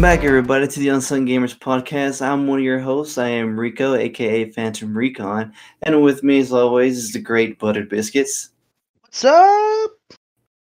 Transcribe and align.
Welcome 0.00 0.18
back, 0.18 0.26
everybody, 0.26 0.66
to 0.66 0.80
the 0.80 0.88
Unsung 0.88 1.26
Gamers 1.26 1.58
podcast. 1.58 2.26
I'm 2.26 2.46
one 2.46 2.60
of 2.60 2.64
your 2.64 2.80
hosts. 2.80 3.18
I 3.18 3.28
am 3.28 3.60
Rico, 3.60 3.92
aka 3.92 4.46
Phantom 4.50 4.96
Recon, 4.96 5.52
and 5.82 6.02
with 6.02 6.22
me, 6.22 6.38
as 6.38 6.54
always, 6.54 6.96
is 6.96 7.12
the 7.12 7.18
great 7.18 7.58
Buttered 7.58 7.90
Biscuits. 7.90 8.48
What's 9.02 9.26
up? 9.26 9.90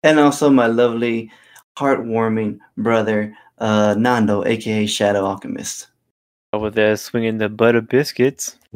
And 0.02 0.20
also 0.20 0.50
my 0.50 0.66
lovely, 0.66 1.32
heartwarming 1.78 2.58
brother, 2.78 3.38
uh, 3.60 3.94
Nando, 3.96 4.44
aka 4.44 4.88
Shadow 4.88 5.24
Alchemist. 5.24 5.86
Over 6.52 6.72
there 6.72 6.98
swinging 6.98 7.38
the 7.38 7.48
butter 7.48 7.82
biscuits. 7.82 8.58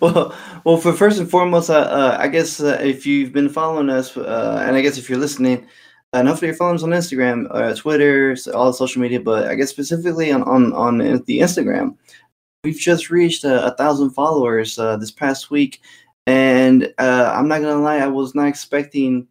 well, 0.00 0.34
well, 0.64 0.78
for 0.78 0.94
first 0.94 1.18
and 1.20 1.30
foremost, 1.30 1.68
uh, 1.68 1.74
uh, 1.74 2.16
I 2.18 2.28
guess 2.28 2.60
uh, 2.60 2.78
if 2.82 3.04
you've 3.04 3.34
been 3.34 3.50
following 3.50 3.90
us, 3.90 4.16
uh, 4.16 4.64
and 4.66 4.74
I 4.74 4.80
guess 4.80 4.96
if 4.96 5.10
you're 5.10 5.18
listening, 5.18 5.66
and 6.12 6.26
hopefully 6.26 6.48
you're 6.48 6.56
following 6.56 6.82
on 6.82 6.90
Instagram, 6.90 7.46
uh, 7.50 7.74
Twitter, 7.74 8.34
all 8.54 8.66
the 8.66 8.72
social 8.72 9.02
media, 9.02 9.20
but 9.20 9.46
I 9.48 9.54
guess 9.54 9.70
specifically 9.70 10.32
on 10.32 10.42
on, 10.44 10.72
on 10.72 10.98
the 10.98 11.40
Instagram, 11.40 11.96
we've 12.64 12.78
just 12.78 13.10
reached 13.10 13.44
a, 13.44 13.66
a 13.66 13.76
thousand 13.76 14.10
followers 14.10 14.78
uh, 14.78 14.96
this 14.96 15.10
past 15.10 15.50
week, 15.50 15.80
and 16.26 16.92
uh, 16.98 17.32
I'm 17.34 17.48
not 17.48 17.60
gonna 17.60 17.82
lie, 17.82 17.98
I 17.98 18.06
was 18.06 18.34
not 18.34 18.48
expecting 18.48 19.28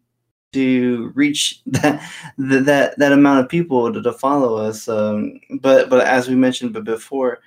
to 0.52 1.12
reach 1.14 1.62
that 1.66 2.00
that 2.38 2.98
that 2.98 3.12
amount 3.12 3.40
of 3.40 3.48
people 3.48 3.92
to, 3.92 4.02
to 4.02 4.12
follow 4.12 4.56
us. 4.56 4.88
Um, 4.88 5.40
but 5.60 5.90
but 5.90 6.06
as 6.06 6.28
we 6.28 6.34
mentioned, 6.34 6.72
but 6.72 6.84
before. 6.84 7.40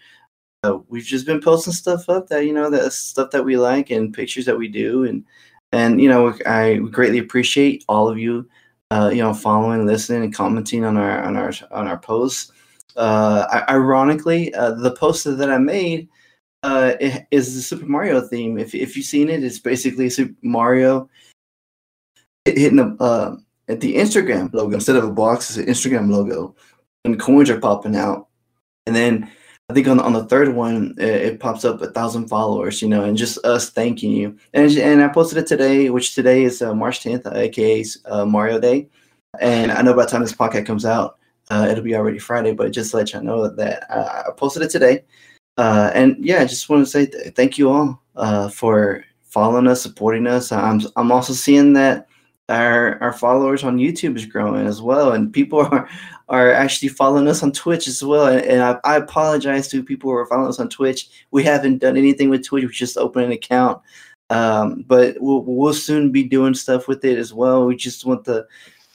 Uh, 0.63 0.77
we've 0.89 1.05
just 1.05 1.25
been 1.25 1.41
posting 1.41 1.73
stuff 1.73 2.07
up 2.07 2.27
that 2.27 2.45
you 2.45 2.53
know 2.53 2.69
that 2.69 2.93
stuff 2.93 3.31
that 3.31 3.43
we 3.43 3.57
like 3.57 3.89
and 3.89 4.13
pictures 4.13 4.45
that 4.45 4.55
we 4.55 4.67
do 4.67 5.05
and 5.05 5.25
and 5.71 5.99
you 5.99 6.07
know 6.07 6.37
I 6.45 6.75
greatly 6.91 7.17
appreciate 7.17 7.83
all 7.89 8.07
of 8.07 8.19
you 8.19 8.47
uh, 8.91 9.09
you 9.09 9.21
know, 9.21 9.33
following, 9.33 9.85
listening, 9.85 10.23
and 10.23 10.35
commenting 10.35 10.83
on 10.83 10.97
our 10.97 11.23
on 11.23 11.37
our 11.37 11.53
on 11.71 11.87
our 11.87 11.97
posts. 11.97 12.51
Uh, 12.97 13.63
ironically, 13.69 14.53
uh, 14.53 14.71
the 14.71 14.91
post 14.91 15.23
that 15.23 15.49
I 15.49 15.57
made 15.57 16.09
uh, 16.63 16.93
is 17.31 17.55
the 17.55 17.61
Super 17.61 17.85
Mario 17.85 18.19
theme. 18.19 18.57
If 18.57 18.75
if 18.75 18.97
you've 18.97 19.05
seen 19.05 19.29
it, 19.29 19.43
it's 19.43 19.59
basically 19.59 20.09
Super 20.09 20.35
Mario 20.41 21.09
hitting 22.43 22.75
the 22.75 22.97
uh, 22.99 23.37
at 23.69 23.79
the 23.79 23.95
Instagram 23.95 24.53
logo 24.53 24.75
instead 24.75 24.97
of 24.97 25.05
a 25.05 25.11
box. 25.11 25.55
It's 25.55 25.57
an 25.57 25.73
Instagram 25.73 26.11
logo, 26.11 26.53
and 27.05 27.19
coins 27.19 27.49
are 27.49 27.59
popping 27.59 27.95
out. 27.95 28.27
And 28.87 28.95
then 28.95 29.31
I 29.71 29.73
think 29.73 29.87
on 29.87 30.01
on 30.01 30.11
the 30.11 30.25
third 30.25 30.53
one, 30.53 30.95
it, 30.97 31.07
it, 31.07 31.39
pops 31.39 31.63
up 31.63 31.81
a 31.81 31.89
thousand 31.91 32.27
followers, 32.27 32.81
you 32.81 32.89
know, 32.89 33.05
and 33.05 33.15
just 33.15 33.37
us 33.45 33.69
thanking 33.69 34.11
you. 34.11 34.37
And 34.53 34.69
and 34.77 35.01
I 35.01 35.07
posted 35.07 35.37
it 35.37 35.47
today, 35.47 35.89
which 35.89 36.13
today 36.13 36.43
is 36.43 36.61
uh, 36.61 36.75
March 36.75 36.99
10th, 36.99 37.33
aka 37.33 37.85
uh, 38.03 38.25
Mario 38.25 38.59
Day. 38.59 38.89
And 39.39 39.71
I 39.71 39.81
know 39.81 39.93
by 39.93 40.03
the 40.03 40.11
time 40.11 40.23
this 40.23 40.33
podcast 40.33 40.65
comes 40.65 40.83
out, 40.83 41.19
uh, 41.51 41.69
it'll 41.71 41.85
be 41.85 41.95
already 41.95 42.19
Friday. 42.19 42.51
But 42.51 42.73
just 42.73 42.91
to 42.91 42.97
let 42.97 43.13
you 43.13 43.21
know 43.21 43.47
that 43.47 43.89
I 43.89 44.31
posted 44.35 44.63
it 44.63 44.71
today. 44.71 45.05
Uh, 45.57 45.89
and 45.93 46.17
yeah, 46.19 46.41
I 46.41 46.45
just 46.45 46.67
want 46.67 46.85
to 46.85 46.91
say 46.91 47.05
th- 47.05 47.33
thank 47.33 47.57
you 47.57 47.71
all 47.71 48.01
uh, 48.17 48.49
for 48.49 49.05
following 49.23 49.67
us, 49.67 49.81
supporting 49.81 50.27
us. 50.27 50.51
I'm 50.51 50.81
I'm 50.97 51.13
also 51.13 51.31
seeing 51.31 51.71
that 51.73 52.07
our 52.51 53.01
our 53.01 53.13
followers 53.13 53.63
on 53.63 53.77
YouTube 53.77 54.15
is 54.15 54.25
growing 54.25 54.67
as 54.67 54.81
well, 54.81 55.13
and 55.13 55.31
people 55.31 55.59
are 55.71 55.89
are 56.29 56.51
actually 56.51 56.89
following 56.89 57.27
us 57.27 57.43
on 57.43 57.51
Twitch 57.51 57.87
as 57.87 58.03
well. 58.03 58.27
And, 58.27 58.41
and 58.41 58.61
I, 58.61 58.79
I, 58.85 58.95
apologize 58.95 59.67
to 59.67 59.83
people 59.83 60.09
who 60.09 60.15
are 60.15 60.25
following 60.25 60.47
us 60.47 60.59
on 60.59 60.69
Twitch. 60.69 61.09
We 61.31 61.43
haven't 61.43 61.79
done 61.79 61.97
anything 61.97 62.29
with 62.29 62.45
Twitch. 62.45 62.63
We 62.63 62.71
just 62.71 62.97
opened 62.97 63.25
an 63.25 63.31
account, 63.33 63.81
um, 64.29 64.83
but 64.87 65.17
we'll 65.19 65.43
we'll 65.43 65.73
soon 65.73 66.11
be 66.11 66.23
doing 66.23 66.53
stuff 66.53 66.87
with 66.87 67.03
it 67.05 67.17
as 67.17 67.33
well. 67.33 67.65
We 67.65 67.75
just 67.75 68.05
want 68.05 68.23
the 68.25 68.47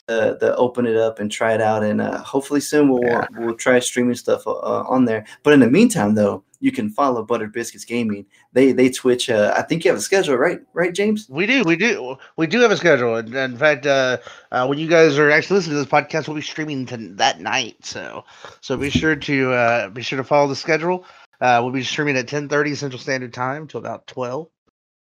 uh, 0.07 0.35
the 0.35 0.55
open 0.55 0.85
it 0.85 0.95
up 0.95 1.19
and 1.19 1.31
try 1.31 1.53
it 1.53 1.61
out, 1.61 1.83
and 1.83 2.01
uh, 2.01 2.17
hopefully 2.19 2.61
soon 2.61 2.89
we'll 2.89 3.03
yeah. 3.03 3.25
we'll 3.37 3.55
try 3.55 3.79
streaming 3.79 4.15
stuff 4.15 4.47
uh, 4.47 4.51
on 4.51 5.05
there. 5.05 5.25
But 5.43 5.53
in 5.53 5.59
the 5.59 5.69
meantime, 5.69 6.15
though, 6.15 6.43
you 6.59 6.71
can 6.71 6.89
follow 6.89 7.23
Butter 7.23 7.47
Biscuits 7.47 7.85
Gaming. 7.85 8.25
They 8.53 8.71
they 8.71 8.89
Twitch. 8.89 9.29
Uh, 9.29 9.53
I 9.55 9.61
think 9.61 9.83
you 9.85 9.91
have 9.91 9.97
a 9.97 10.01
schedule, 10.01 10.35
right? 10.35 10.59
Right, 10.73 10.93
James? 10.93 11.27
We 11.29 11.45
do. 11.45 11.63
We 11.63 11.75
do. 11.75 12.17
We 12.35 12.47
do 12.47 12.59
have 12.61 12.71
a 12.71 12.77
schedule. 12.77 13.15
And, 13.15 13.33
in 13.33 13.57
fact, 13.57 13.85
uh, 13.85 14.17
uh, 14.51 14.65
when 14.67 14.77
you 14.77 14.87
guys 14.87 15.17
are 15.17 15.29
actually 15.29 15.57
listening 15.57 15.75
to 15.75 15.83
this 15.83 15.91
podcast, 15.91 16.27
we'll 16.27 16.35
be 16.35 16.41
streaming 16.41 16.85
to 16.87 16.97
that 17.15 17.39
night. 17.39 17.85
So 17.85 18.25
so 18.61 18.77
be 18.77 18.89
sure 18.89 19.15
to 19.15 19.51
uh, 19.51 19.89
be 19.89 20.01
sure 20.01 20.17
to 20.17 20.23
follow 20.23 20.47
the 20.47 20.55
schedule. 20.55 21.05
Uh, 21.39 21.59
we'll 21.61 21.73
be 21.73 21.83
streaming 21.83 22.17
at 22.17 22.27
ten 22.27 22.49
thirty 22.49 22.73
Central 22.75 22.99
Standard 22.99 23.33
Time 23.33 23.67
till 23.67 23.79
about 23.79 24.07
twelve. 24.07 24.49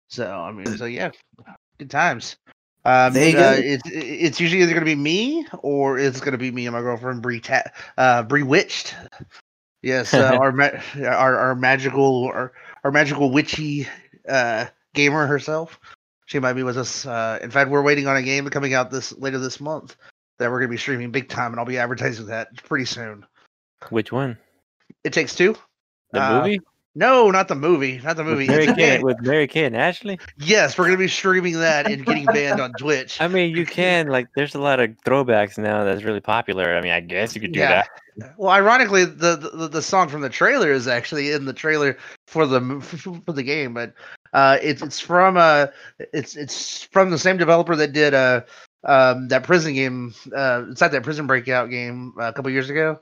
So 0.09 0.31
I 0.31 0.53
mean, 0.53 0.77
so 0.77 0.84
yeah, 0.84 1.11
good 1.78 1.91
times. 1.91 2.37
Um, 2.84 3.15
uh, 3.15 3.57
it's 3.59 3.83
it's 3.87 4.41
usually 4.41 4.63
either 4.63 4.73
going 4.73 4.84
to 4.84 4.91
be 4.91 4.95
me 4.95 5.45
or 5.59 5.99
it's 5.99 6.21
going 6.21 6.33
to 6.33 6.39
be 6.39 6.53
me 6.53 6.67
and 6.67 6.75
my 6.75 6.81
girlfriend 6.81 7.21
Bree 7.21 7.41
Ta- 7.41 7.65
uh, 7.99 8.23
Bree 8.23 8.45
Witched. 8.45 8.95
Yes, 9.86 10.12
uh, 10.14 10.36
our, 10.41 10.50
ma- 10.50 10.70
our 10.97 11.38
our 11.38 11.54
magical 11.54 12.24
our, 12.24 12.52
our 12.82 12.91
magical 12.91 13.30
witchy 13.30 13.86
uh, 14.28 14.66
gamer 14.94 15.28
herself. 15.28 15.78
She 16.26 16.41
might 16.41 16.54
be 16.54 16.64
with 16.64 16.76
us. 16.76 17.06
Uh, 17.06 17.38
in 17.41 17.52
fact, 17.52 17.70
we're 17.70 17.82
waiting 17.82 18.08
on 18.08 18.16
a 18.16 18.22
game 18.22 18.48
coming 18.48 18.74
out 18.74 18.91
this 18.91 19.16
later 19.16 19.38
this 19.38 19.60
month 19.60 19.94
that 20.41 20.50
we're 20.50 20.58
going 20.58 20.70
to 20.70 20.74
be 20.74 20.76
streaming 20.76 21.12
big 21.12 21.28
time, 21.28 21.52
and 21.52 21.60
I'll 21.60 21.66
be 21.66 21.78
advertising 21.78 22.26
that 22.26 22.48
pretty 22.64 22.84
soon. 22.84 23.24
Which 23.91 24.10
one? 24.10 24.36
It 25.04 25.12
Takes 25.12 25.36
Two. 25.36 25.54
The 26.10 26.20
uh, 26.20 26.42
movie? 26.42 26.60
No, 26.99 27.31
not 27.31 27.49
the 27.49 27.55
movie. 27.55 27.99
Not 27.99 28.17
the 28.17 28.25
movie. 28.25 28.47
With 28.47 28.57
Mary, 28.57 28.75
Kay, 28.75 29.03
with 29.03 29.21
Mary 29.21 29.47
Kate 29.47 29.67
and 29.67 29.77
Ashley. 29.77 30.19
Yes, 30.39 30.79
we're 30.79 30.87
gonna 30.87 30.97
be 30.97 31.09
streaming 31.09 31.61
that 31.61 31.87
and 31.87 32.07
getting 32.07 32.25
banned 32.25 32.59
on 32.59 32.73
Twitch. 32.73 33.21
I 33.21 33.29
mean, 33.29 33.55
you 33.55 33.67
can 33.67 34.07
like. 34.07 34.29
There's 34.34 34.55
a 34.55 34.61
lot 34.61 34.81
of 34.81 34.91
throwbacks 35.05 35.59
now 35.59 35.84
that's 35.84 36.05
really 36.05 36.23
popular. 36.23 36.75
I 36.75 36.81
mean, 36.81 36.93
I 36.93 37.01
guess 37.01 37.34
you 37.34 37.43
could 37.43 37.53
do 37.53 37.61
yeah. 37.61 37.84
that. 38.17 38.34
Well, 38.39 38.51
ironically, 38.51 39.05
the, 39.05 39.37
the 39.37 39.69
the 39.69 39.83
song 39.83 40.09
from 40.09 40.23
the 40.23 40.31
trailer 40.31 40.73
is 40.73 40.89
actually 40.89 41.33
in 41.33 41.45
the 41.45 41.53
trailer 41.53 41.99
for 42.29 42.47
the 42.47 42.81
for 43.27 43.33
the 43.33 43.43
game, 43.43 43.75
but 43.75 43.93
uh, 44.33 44.57
it's 44.63 44.81
it's 44.81 44.99
from 44.99 45.37
uh 45.37 45.67
it's 46.15 46.34
it's 46.34 46.84
from 46.84 47.11
the 47.11 47.19
same 47.19 47.37
developer 47.37 47.77
that 47.77 47.93
did 47.93 48.15
uh 48.15 48.41
um 48.84 49.28
that 49.28 49.43
prison 49.43 49.75
game 49.75 50.15
uh 50.34 50.65
it's 50.71 50.81
not 50.81 50.93
that 50.93 51.03
prison 51.03 51.27
breakout 51.27 51.69
game 51.69 52.15
uh, 52.19 52.28
a 52.28 52.33
couple 52.33 52.51
years 52.51 52.71
ago. 52.71 52.99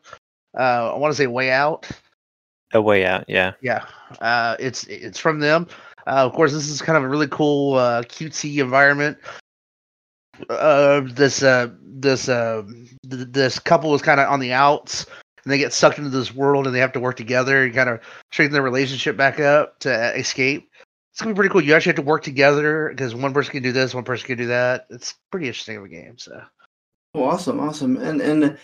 Uh, 0.58 0.92
I 0.94 0.98
want 0.98 1.12
to 1.12 1.16
say 1.16 1.28
Way 1.28 1.52
Out. 1.52 1.88
A 2.74 2.82
Way 2.82 3.06
Out, 3.06 3.24
yeah. 3.28 3.52
Yeah. 3.60 3.86
Uh, 4.20 4.56
it's 4.58 4.84
it's 4.84 5.18
from 5.18 5.40
them. 5.40 5.66
Uh, 6.06 6.26
of 6.26 6.32
course, 6.32 6.52
this 6.52 6.68
is 6.68 6.82
kind 6.82 6.98
of 6.98 7.04
a 7.04 7.08
really 7.08 7.28
cool, 7.28 7.74
uh, 7.74 8.02
cutesy 8.02 8.58
environment. 8.58 9.16
Uh, 10.50 11.02
this 11.12 11.42
uh, 11.42 11.68
this 11.80 12.28
uh, 12.28 12.62
th- 13.08 13.28
this 13.30 13.58
couple 13.58 13.94
is 13.94 14.02
kind 14.02 14.20
of 14.20 14.28
on 14.28 14.40
the 14.40 14.52
outs, 14.52 15.06
and 15.44 15.52
they 15.52 15.58
get 15.58 15.72
sucked 15.72 15.98
into 15.98 16.10
this 16.10 16.34
world, 16.34 16.66
and 16.66 16.74
they 16.74 16.80
have 16.80 16.92
to 16.92 17.00
work 17.00 17.16
together 17.16 17.64
and 17.64 17.74
kind 17.74 17.88
of 17.88 18.00
strengthen 18.32 18.52
their 18.52 18.62
relationship 18.62 19.16
back 19.16 19.38
up 19.40 19.78
to 19.78 20.14
escape. 20.16 20.68
It's 21.12 21.20
gonna 21.20 21.32
be 21.32 21.36
pretty 21.36 21.52
cool. 21.52 21.62
You 21.62 21.74
actually 21.74 21.90
have 21.90 21.96
to 21.96 22.02
work 22.02 22.24
together 22.24 22.88
because 22.90 23.14
one 23.14 23.32
person 23.32 23.52
can 23.52 23.62
do 23.62 23.70
this, 23.70 23.94
one 23.94 24.04
person 24.04 24.26
can 24.26 24.36
do 24.36 24.46
that. 24.46 24.86
It's 24.90 25.14
pretty 25.30 25.46
interesting 25.46 25.76
of 25.76 25.84
a 25.84 25.88
game. 25.88 26.18
So. 26.18 26.42
Oh, 27.14 27.22
awesome, 27.22 27.60
awesome, 27.60 27.96
and 27.98 28.20
and 28.20 28.58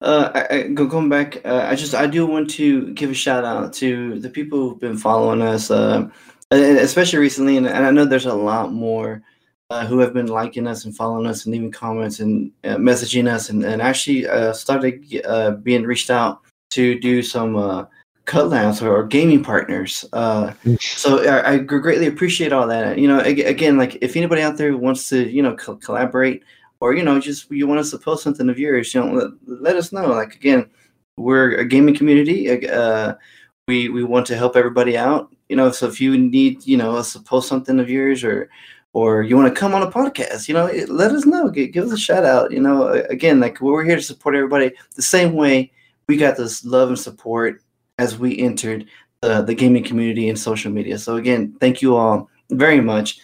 uh, 0.00 0.30
I, 0.34 0.54
I, 0.54 0.62
going 0.68 1.08
back, 1.08 1.44
uh, 1.44 1.66
I 1.68 1.74
just 1.74 1.94
I 1.94 2.06
do 2.06 2.26
want 2.26 2.50
to 2.50 2.92
give 2.92 3.10
a 3.10 3.14
shout 3.14 3.44
out 3.44 3.72
to 3.74 4.18
the 4.20 4.28
people 4.28 4.58
who've 4.58 4.80
been 4.80 4.98
following 4.98 5.40
us, 5.40 5.70
uh, 5.70 6.08
especially 6.50 7.18
recently, 7.18 7.56
and, 7.56 7.66
and, 7.66 7.86
I 7.86 7.90
know 7.90 8.04
there's 8.04 8.26
a 8.26 8.34
lot 8.34 8.72
more 8.72 9.22
uh, 9.70 9.86
who 9.86 9.98
have 10.00 10.12
been 10.12 10.26
liking 10.26 10.66
us 10.66 10.84
and 10.84 10.94
following 10.94 11.26
us 11.26 11.44
and 11.44 11.52
leaving 11.52 11.72
comments 11.72 12.20
and 12.20 12.52
uh, 12.64 12.76
messaging 12.76 13.26
us, 13.26 13.48
and, 13.48 13.64
and 13.64 13.80
actually 13.80 14.28
uh, 14.28 14.52
started 14.52 15.02
being 15.64 15.84
reached 15.84 16.10
out 16.10 16.42
to 16.70 16.98
do 17.00 17.22
some 17.22 17.56
uh, 17.56 17.86
cut 18.26 18.50
labs 18.50 18.82
or, 18.82 18.94
or, 18.94 19.04
gaming 19.04 19.42
partners. 19.42 20.04
so 20.80 21.24
I, 21.24 21.52
I, 21.52 21.58
greatly 21.58 22.06
appreciate 22.06 22.52
all 22.52 22.66
that. 22.66 22.98
You 22.98 23.08
know, 23.08 23.20
again, 23.20 23.78
like 23.78 23.96
if 24.02 24.14
anybody 24.14 24.42
out 24.42 24.58
there 24.58 24.76
wants 24.76 25.08
to, 25.08 25.26
you 25.26 25.42
know, 25.42 25.54
co- 25.54 25.76
collaborate 25.76 26.42
or 26.80 26.94
you 26.94 27.02
know 27.02 27.18
just 27.18 27.50
you 27.50 27.66
want 27.66 27.80
us 27.80 27.90
to 27.90 27.98
post 27.98 28.22
something 28.22 28.48
of 28.48 28.58
yours 28.58 28.94
you 28.94 29.00
know 29.00 29.12
let, 29.12 29.30
let 29.46 29.76
us 29.76 29.92
know. 29.92 30.08
Like 30.08 30.34
again 30.34 30.68
we're 31.16 31.56
a 31.56 31.64
gaming 31.64 31.96
community 31.96 32.68
uh, 32.68 33.14
we 33.68 33.88
we 33.88 34.04
want 34.04 34.26
to 34.26 34.36
help 34.36 34.56
everybody 34.56 34.96
out. 34.96 35.34
You 35.48 35.56
know 35.56 35.70
so 35.70 35.86
if 35.86 36.00
you 36.00 36.16
need 36.16 36.66
you 36.66 36.76
know 36.76 36.96
us 36.96 37.12
to 37.12 37.20
post 37.20 37.48
something 37.48 37.80
of 37.80 37.90
yours 37.90 38.24
or 38.24 38.48
or 38.92 39.22
you 39.22 39.36
want 39.36 39.52
to 39.52 39.60
come 39.60 39.74
on 39.74 39.82
a 39.82 39.90
podcast 39.90 40.48
you 40.48 40.54
know 40.54 40.70
let 40.88 41.12
us 41.12 41.26
know. 41.26 41.48
Give, 41.48 41.72
give 41.72 41.84
us 41.84 41.92
a 41.92 41.98
shout 41.98 42.24
out 42.24 42.52
you 42.52 42.60
know. 42.60 42.88
Again 42.88 43.40
like 43.40 43.60
we're 43.60 43.84
here 43.84 43.96
to 43.96 44.02
support 44.02 44.34
everybody 44.34 44.72
the 44.94 45.02
same 45.02 45.34
way 45.34 45.72
we 46.08 46.16
got 46.16 46.36
this 46.36 46.64
love 46.64 46.88
and 46.88 46.98
support 46.98 47.62
as 47.98 48.18
we 48.18 48.38
entered 48.38 48.86
the, 49.22 49.42
the 49.42 49.54
gaming 49.54 49.82
community 49.82 50.28
and 50.28 50.38
social 50.38 50.70
media. 50.70 50.98
So 50.98 51.16
again 51.16 51.56
thank 51.60 51.82
you 51.82 51.96
all 51.96 52.28
very 52.50 52.80
much 52.80 53.18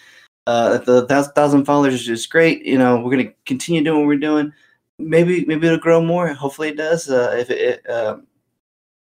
uh, 0.47 0.79
the 0.79 1.07
thousand 1.35 1.65
followers 1.65 1.95
is 1.95 2.05
just 2.05 2.31
great. 2.31 2.65
You 2.65 2.79
know, 2.79 2.99
we're 2.99 3.11
gonna 3.11 3.33
continue 3.47 3.83
doing 3.83 4.01
what 4.01 4.07
we're 4.07 4.17
doing. 4.17 4.53
Maybe 4.99 5.45
maybe 5.45 5.67
it'll 5.67 5.79
grow 5.79 6.03
more. 6.03 6.29
Hopefully 6.29 6.71
it 6.71 6.77
does. 6.77 7.09
Uh, 7.09 7.35
if 7.39 7.51
it, 7.51 7.89
uh, 7.89 8.19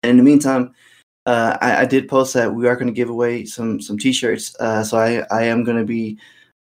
in 0.03 0.17
the 0.17 0.23
meantime, 0.23 0.73
uh, 1.25 1.57
I, 1.61 1.81
I, 1.81 1.85
did 1.85 2.07
post 2.07 2.33
that 2.33 2.53
we 2.53 2.67
are 2.67 2.75
to 2.87 2.93
give 2.93 3.09
away 3.09 3.45
some 3.45 3.81
some 3.81 3.97
t-shirts. 3.97 4.55
Uh, 4.59 4.83
so 4.83 4.97
I 4.97 5.25
I 5.31 5.43
am 5.43 5.63
to 5.77 5.85
be 5.85 6.17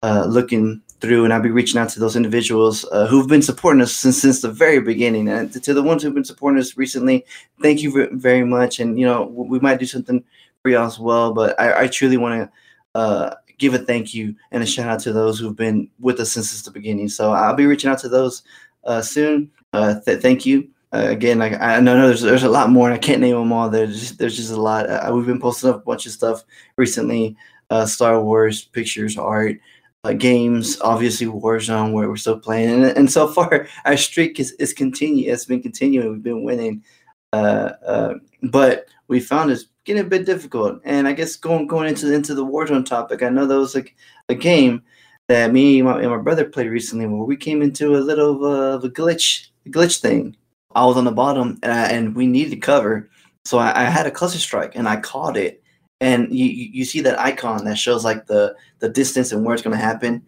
uh, 0.03 0.27
looking 0.29 0.81
through, 1.01 1.25
and 1.25 1.33
I'll 1.33 1.43
be 1.43 1.51
reaching 1.51 1.81
out 1.81 1.89
to 1.91 2.01
those 2.01 2.17
individuals 2.17 2.87
who've 3.11 3.29
been 3.29 3.43
supporting 3.43 3.83
us 3.83 3.95
since 3.95 4.21
since 4.21 4.41
the 4.41 4.51
very 4.51 4.81
beginning. 4.81 5.29
And 5.29 5.53
to, 5.63 5.75
the 5.75 5.83
ones 5.83 6.03
who've 6.03 6.15
been 6.15 6.25
supporting 6.25 6.61
us 6.61 6.77
recently, 6.77 7.27
thank 7.61 7.83
you 7.83 8.09
very 8.13 8.45
much. 8.45 8.81
And 8.81 8.99
you 8.99 9.07
know, 9.07 9.25
we 9.25 9.59
might 9.61 9.81
do 9.81 9.87
something 9.87 10.25
for 10.63 10.71
y'all 10.71 10.87
as 10.87 10.99
well. 10.99 11.35
But 11.35 11.59
I, 11.61 11.83
I 11.83 11.87
truly 11.89 12.17
want 12.17 12.43
to 12.43 12.53
uh, 12.95 13.35
give 13.59 13.75
a 13.75 13.79
thank 13.79 14.15
you 14.15 14.35
and 14.51 14.63
a 14.63 14.67
shout 14.67 14.89
out 14.89 15.01
to 15.01 15.13
those 15.13 15.39
who've 15.39 15.57
been 15.57 15.89
with 16.01 16.21
us 16.21 16.33
since 16.33 16.63
the 16.63 16.71
beginning. 16.71 17.09
So 17.09 17.33
I'll 17.33 17.55
be 17.55 17.67
reaching 17.67 17.91
out 17.91 17.99
to 18.01 18.09
those 18.09 18.43
uh, 18.85 19.03
soon. 19.03 19.51
Uh, 19.73 20.01
th- 20.01 20.21
thank 20.21 20.45
you. 20.47 20.69
Uh, 20.95 21.07
again, 21.09 21.39
like 21.39 21.59
I 21.59 21.81
know 21.81 22.07
there's 22.07 22.21
there's 22.21 22.43
a 22.43 22.51
lot 22.51 22.69
more, 22.69 22.87
and 22.87 22.95
I 22.95 22.99
can't 22.99 23.23
name 23.23 23.35
them 23.35 23.53
all. 23.53 23.71
There's 23.71 23.99
just, 23.99 24.19
there's 24.19 24.37
just 24.37 24.53
a 24.53 24.61
lot. 24.61 24.91
Uh, 24.91 25.11
we've 25.15 25.25
been 25.25 25.41
posting 25.41 25.71
up 25.71 25.77
a 25.77 25.85
bunch 25.85 26.05
of 26.05 26.13
stuff 26.13 26.45
recently, 26.77 27.35
uh, 27.71 27.87
Star 27.87 28.23
Wars 28.23 28.67
pictures, 28.67 29.17
art, 29.17 29.59
uh, 30.05 30.13
games, 30.13 30.79
obviously 30.83 31.27
Warzone, 31.27 31.93
where 31.93 32.11
we're 32.11 32.17
still 32.17 32.39
playing, 32.39 32.69
and, 32.69 32.85
and 32.85 33.11
so 33.11 33.27
far 33.27 33.67
our 33.87 33.97
streak 33.97 34.39
is 34.39 34.53
is 34.53 34.75
continue. 34.75 35.33
It's 35.33 35.47
been 35.47 35.63
continuing. 35.63 36.13
We've 36.13 36.23
been 36.23 36.45
winning, 36.45 36.85
uh, 37.33 37.73
uh, 37.87 38.15
but 38.43 38.87
we 39.09 39.21
found 39.21 39.51
it's 39.51 39.67
getting 39.85 40.05
a 40.05 40.09
bit 40.09 40.27
difficult. 40.27 40.81
And 40.85 41.09
I 41.09 41.13
guess 41.13 41.37
going 41.37 41.67
going 41.67 41.89
into 41.89 42.13
into 42.13 42.35
the 42.35 42.45
Warzone 42.45 42.87
topic, 42.87 43.23
I 43.23 43.29
know 43.29 43.47
that 43.47 43.59
was 43.59 43.75
like 43.75 43.97
a 44.29 44.35
game 44.35 44.83
that 45.29 45.53
me 45.53 45.81
and 45.81 45.89
my, 45.89 46.01
and 46.01 46.11
my 46.11 46.19
brother 46.19 46.45
played 46.45 46.69
recently, 46.69 47.07
where 47.07 47.25
we 47.25 47.37
came 47.37 47.63
into 47.63 47.97
a 47.97 47.99
little 47.99 48.45
of 48.45 48.85
a, 48.85 48.91
glitch 48.91 49.49
glitch 49.69 50.01
thing. 50.01 50.37
I 50.75 50.87
was 50.87 50.97
on 50.97 51.05
the 51.05 51.13
bottom, 51.13 51.59
and, 51.63 51.73
I, 51.73 51.87
and 51.89 52.17
we 52.17 52.27
needed 52.27 52.63
cover, 52.63 53.11
so 53.45 53.59
I, 53.59 53.83
I 53.83 53.85
had 53.85 54.07
a 54.07 54.11
cluster 54.11 54.39
strike, 54.39 54.75
and 54.75 54.89
I 54.89 54.97
caught 55.01 55.37
it. 55.37 55.63
And 56.01 56.35
you 56.35 56.47
you 56.47 56.85
see 56.85 57.01
that 57.03 57.21
icon 57.21 57.65
that 57.65 57.79
shows 57.79 58.05
like 58.05 58.27
the 58.27 58.57
the 58.81 58.89
distance 58.89 59.33
and 59.33 59.45
where 59.45 59.55
it's 59.55 59.63
going 59.63 59.77
to 59.77 59.85
happen? 59.85 60.23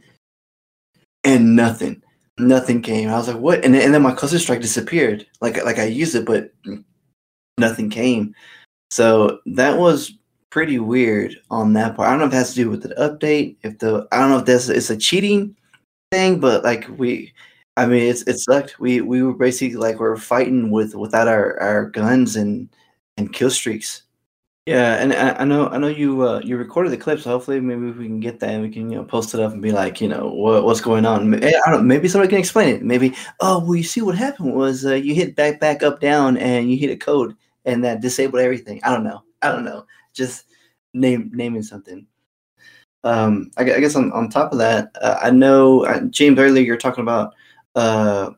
And 1.24 1.56
nothing. 1.56 2.02
Nothing 2.38 2.82
came. 2.82 3.08
I 3.08 3.16
was 3.16 3.28
like 3.28 3.38
what? 3.38 3.64
And 3.64 3.74
then, 3.74 3.82
and 3.82 3.94
then 3.94 4.02
my 4.02 4.12
cluster 4.12 4.38
strike 4.38 4.60
disappeared. 4.60 5.26
Like 5.40 5.62
like 5.64 5.78
i 5.78 5.84
used 5.84 6.14
it 6.14 6.24
but 6.26 6.52
nothing 7.58 7.90
came 7.90 8.34
so 8.90 9.38
that 9.46 9.78
was 9.78 10.14
pretty 10.50 10.78
weird 10.78 11.36
on 11.50 11.72
that 11.72 11.96
part 11.96 12.08
i 12.08 12.10
don't 12.12 12.20
know 12.20 12.24
if 12.26 12.30
that 12.30 12.38
has 12.38 12.50
to 12.50 12.56
do 12.56 12.70
with 12.70 12.82
the 12.82 12.94
update 12.96 13.56
if 13.62 13.78
the 13.78 14.06
i 14.12 14.18
don't 14.18 14.30
know 14.30 14.38
if 14.38 14.44
that's 14.44 14.68
it's 14.68 14.90
a 14.90 14.96
cheating 14.96 15.54
thing 16.10 16.38
but 16.38 16.62
like 16.64 16.86
we 16.98 17.32
i 17.76 17.86
mean 17.86 18.02
it's 18.02 18.22
it 18.22 18.38
sucked 18.38 18.78
we 18.78 19.00
we 19.00 19.22
were 19.22 19.34
basically 19.34 19.76
like 19.76 19.98
we 19.98 20.06
are 20.06 20.16
fighting 20.16 20.70
with 20.70 20.94
without 20.94 21.28
our 21.28 21.60
our 21.60 21.90
guns 21.90 22.36
and 22.36 22.68
and 23.16 23.32
kill 23.32 23.50
streaks 23.50 24.04
yeah, 24.66 24.94
and 24.94 25.12
I, 25.12 25.32
I 25.40 25.44
know 25.44 25.68
I 25.68 25.76
know 25.76 25.88
you 25.88 26.26
uh, 26.26 26.40
you 26.42 26.56
recorded 26.56 26.90
the 26.90 26.96
clips. 26.96 27.24
so 27.24 27.30
hopefully 27.30 27.60
maybe 27.60 27.90
we 27.90 28.06
can 28.06 28.18
get 28.18 28.40
that 28.40 28.48
and 28.48 28.62
we 28.62 28.70
can 28.70 28.88
you 28.90 28.96
know 28.96 29.04
post 29.04 29.34
it 29.34 29.40
up 29.40 29.52
and 29.52 29.60
be 29.60 29.72
like 29.72 30.00
you 30.00 30.08
know 30.08 30.28
what, 30.28 30.64
what's 30.64 30.80
going 30.80 31.04
on. 31.04 31.34
I 31.44 31.52
don't 31.66 31.86
maybe 31.86 32.08
somebody 32.08 32.30
can 32.30 32.38
explain 32.38 32.76
it. 32.76 32.82
Maybe 32.82 33.14
oh 33.40 33.58
well, 33.58 33.74
you 33.74 33.82
see 33.82 34.00
what 34.00 34.14
happened 34.14 34.54
was 34.54 34.86
uh, 34.86 34.94
you 34.94 35.14
hit 35.14 35.36
back 35.36 35.60
back 35.60 35.82
up 35.82 36.00
down 36.00 36.38
and 36.38 36.70
you 36.70 36.78
hit 36.78 36.90
a 36.90 36.96
code 36.96 37.36
and 37.64 37.84
that 37.84 38.00
disabled 38.00 38.42
everything. 38.42 38.80
I 38.82 38.92
don't 38.92 39.04
know. 39.04 39.22
I 39.42 39.50
don't 39.50 39.64
know. 39.64 39.86
Just 40.12 40.46
name 40.92 41.30
naming 41.34 41.62
something. 41.62 42.06
Um, 43.02 43.50
I, 43.56 43.62
I 43.62 43.80
guess 43.80 43.96
on, 43.96 44.12
on 44.12 44.30
top 44.30 44.52
of 44.52 44.58
that, 44.58 44.90
uh, 45.00 45.18
I 45.22 45.30
know 45.30 45.84
uh, 45.84 46.00
James 46.02 46.38
earlier 46.38 46.62
you're 46.62 46.76
talking 46.76 47.02
about 47.02 47.34
uh 47.74 48.30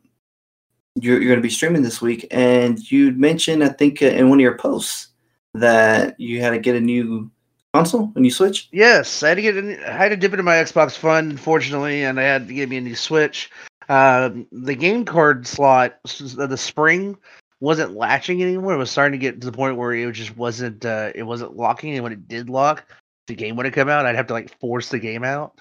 you're 0.94 1.20
you're 1.20 1.28
going 1.28 1.38
to 1.38 1.42
be 1.42 1.50
streaming 1.50 1.82
this 1.82 2.00
week, 2.00 2.26
and 2.30 2.78
you 2.90 3.12
mentioned 3.12 3.62
I 3.62 3.68
think 3.68 4.02
uh, 4.02 4.06
in 4.06 4.30
one 4.30 4.38
of 4.38 4.42
your 4.42 4.56
posts 4.56 5.08
that 5.54 6.18
you 6.18 6.40
had 6.40 6.50
to 6.50 6.58
get 6.58 6.76
a 6.76 6.80
new 6.80 7.30
console, 7.76 8.12
a 8.16 8.20
new 8.20 8.30
Switch? 8.30 8.68
Yes, 8.72 9.22
I 9.22 9.28
had 9.28 9.34
to 9.34 9.42
get. 9.42 9.56
I 9.86 9.92
had 9.92 10.08
to 10.08 10.16
dip 10.16 10.32
into 10.32 10.42
my 10.42 10.56
Xbox 10.56 10.96
Fund, 10.96 11.30
unfortunately, 11.30 12.04
and 12.04 12.18
I 12.18 12.24
had 12.24 12.48
to 12.48 12.54
get 12.54 12.68
me 12.68 12.78
a 12.78 12.80
new 12.80 12.96
Switch. 12.96 13.50
Uh, 13.88 14.30
the 14.50 14.74
game 14.74 15.04
card 15.04 15.46
slot, 15.46 15.98
the 16.04 16.56
spring 16.56 17.16
wasn't 17.60 17.94
latching 17.94 18.42
anymore. 18.42 18.74
It 18.74 18.78
was 18.78 18.90
starting 18.90 19.18
to 19.18 19.24
get 19.24 19.40
to 19.40 19.50
the 19.50 19.56
point 19.56 19.76
where 19.76 19.92
it 19.92 20.12
just 20.12 20.36
wasn't. 20.36 20.84
Uh, 20.84 21.12
it 21.14 21.22
wasn't 21.22 21.56
locking, 21.56 21.94
and 21.94 22.02
when 22.02 22.12
it 22.12 22.28
did 22.28 22.50
lock, 22.50 22.84
the 23.26 23.34
game 23.34 23.56
would 23.56 23.66
have 23.66 23.74
come 23.74 23.88
out. 23.88 24.06
I'd 24.06 24.16
have 24.16 24.28
to 24.28 24.34
like 24.34 24.58
force 24.60 24.88
the 24.88 24.98
game 24.98 25.24
out. 25.24 25.58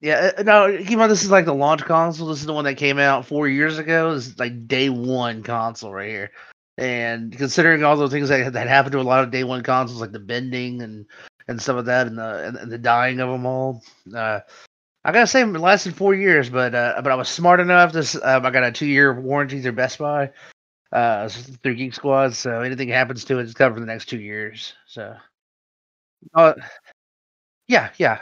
Yeah, 0.00 0.32
uh, 0.36 0.42
no, 0.42 0.78
keep 0.84 0.98
on. 0.98 1.08
This 1.08 1.24
is 1.24 1.30
like 1.30 1.46
the 1.46 1.54
launch 1.54 1.82
console. 1.82 2.28
This 2.28 2.40
is 2.40 2.46
the 2.46 2.52
one 2.52 2.64
that 2.64 2.74
came 2.74 2.98
out 2.98 3.26
four 3.26 3.48
years 3.48 3.78
ago. 3.78 4.14
This 4.14 4.28
is 4.28 4.38
like 4.38 4.68
day 4.68 4.88
one 4.88 5.42
console 5.42 5.92
right 5.92 6.08
here. 6.08 6.30
And 6.78 7.36
considering 7.36 7.82
all 7.82 7.96
the 7.96 8.10
things 8.10 8.28
that, 8.28 8.52
that 8.52 8.68
happened 8.68 8.92
to 8.92 9.00
a 9.00 9.02
lot 9.02 9.24
of 9.24 9.30
day 9.30 9.44
one 9.44 9.62
consoles, 9.62 10.00
like 10.00 10.12
the 10.12 10.20
bending 10.20 10.82
and 10.82 11.06
and 11.48 11.62
some 11.62 11.78
of 11.78 11.86
that, 11.86 12.06
and 12.06 12.18
the 12.18 12.58
and, 12.60 12.70
the 12.70 12.78
dying 12.78 13.20
of 13.20 13.30
them 13.30 13.46
all, 13.46 13.82
uh, 14.14 14.40
I 15.04 15.12
gotta 15.12 15.26
say, 15.26 15.40
it 15.40 15.46
lasted 15.46 15.94
four 15.94 16.14
years. 16.14 16.50
But 16.50 16.74
uh, 16.74 17.00
but 17.02 17.12
I 17.12 17.14
was 17.14 17.30
smart 17.30 17.60
enough. 17.60 17.92
This 17.92 18.14
um, 18.16 18.44
I 18.44 18.50
got 18.50 18.64
a 18.64 18.72
two 18.72 18.86
year 18.86 19.18
warranty 19.18 19.62
through 19.62 19.72
Best 19.72 19.98
Buy, 19.98 20.30
uh, 20.92 21.28
through 21.28 21.74
Geek 21.74 21.94
Squad. 21.94 22.34
So 22.34 22.60
anything 22.60 22.88
happens 22.88 23.24
to 23.26 23.38
it, 23.38 23.42
it's 23.42 23.54
covered 23.54 23.74
for 23.74 23.80
the 23.80 23.86
next 23.86 24.06
two 24.06 24.20
years. 24.20 24.74
So, 24.86 25.16
uh, 26.34 26.54
yeah, 27.68 27.90
yeah. 27.98 28.20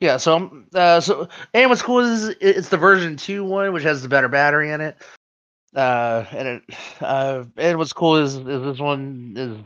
Yeah, 0.00 0.16
so 0.16 0.64
uh, 0.74 1.00
so 1.00 1.28
and 1.52 1.68
what's 1.68 1.82
cool 1.82 1.98
is 1.98 2.34
it's 2.40 2.70
the 2.70 2.78
version 2.78 3.18
two 3.18 3.44
one, 3.44 3.74
which 3.74 3.82
has 3.82 4.02
the 4.02 4.08
better 4.08 4.28
battery 4.28 4.70
in 4.72 4.80
it. 4.80 4.96
Uh, 5.76 6.24
and 6.32 6.48
it, 6.48 6.62
uh, 7.02 7.44
and 7.58 7.76
what's 7.76 7.92
cool 7.92 8.16
is, 8.16 8.36
is 8.36 8.44
this 8.44 8.78
one 8.78 9.34
is 9.36 9.58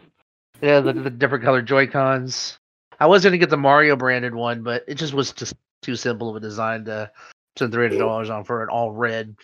yeah 0.60 0.80
the, 0.80 0.92
the 0.92 1.10
different 1.10 1.44
colored 1.44 1.66
Joy 1.66 1.86
Cons. 1.86 2.58
I 2.98 3.06
was 3.06 3.22
gonna 3.22 3.38
get 3.38 3.48
the 3.48 3.56
Mario 3.56 3.94
branded 3.94 4.34
one, 4.34 4.64
but 4.64 4.84
it 4.88 4.96
just 4.96 5.14
was 5.14 5.32
just 5.32 5.54
too 5.82 5.94
simple 5.94 6.30
of 6.30 6.36
a 6.36 6.40
design 6.40 6.84
to 6.86 7.12
spend 7.56 7.72
three 7.72 7.86
hundred 7.86 8.00
dollars 8.00 8.28
on 8.28 8.42
for 8.42 8.64
an 8.64 8.70
all 8.70 8.90
red, 8.90 9.36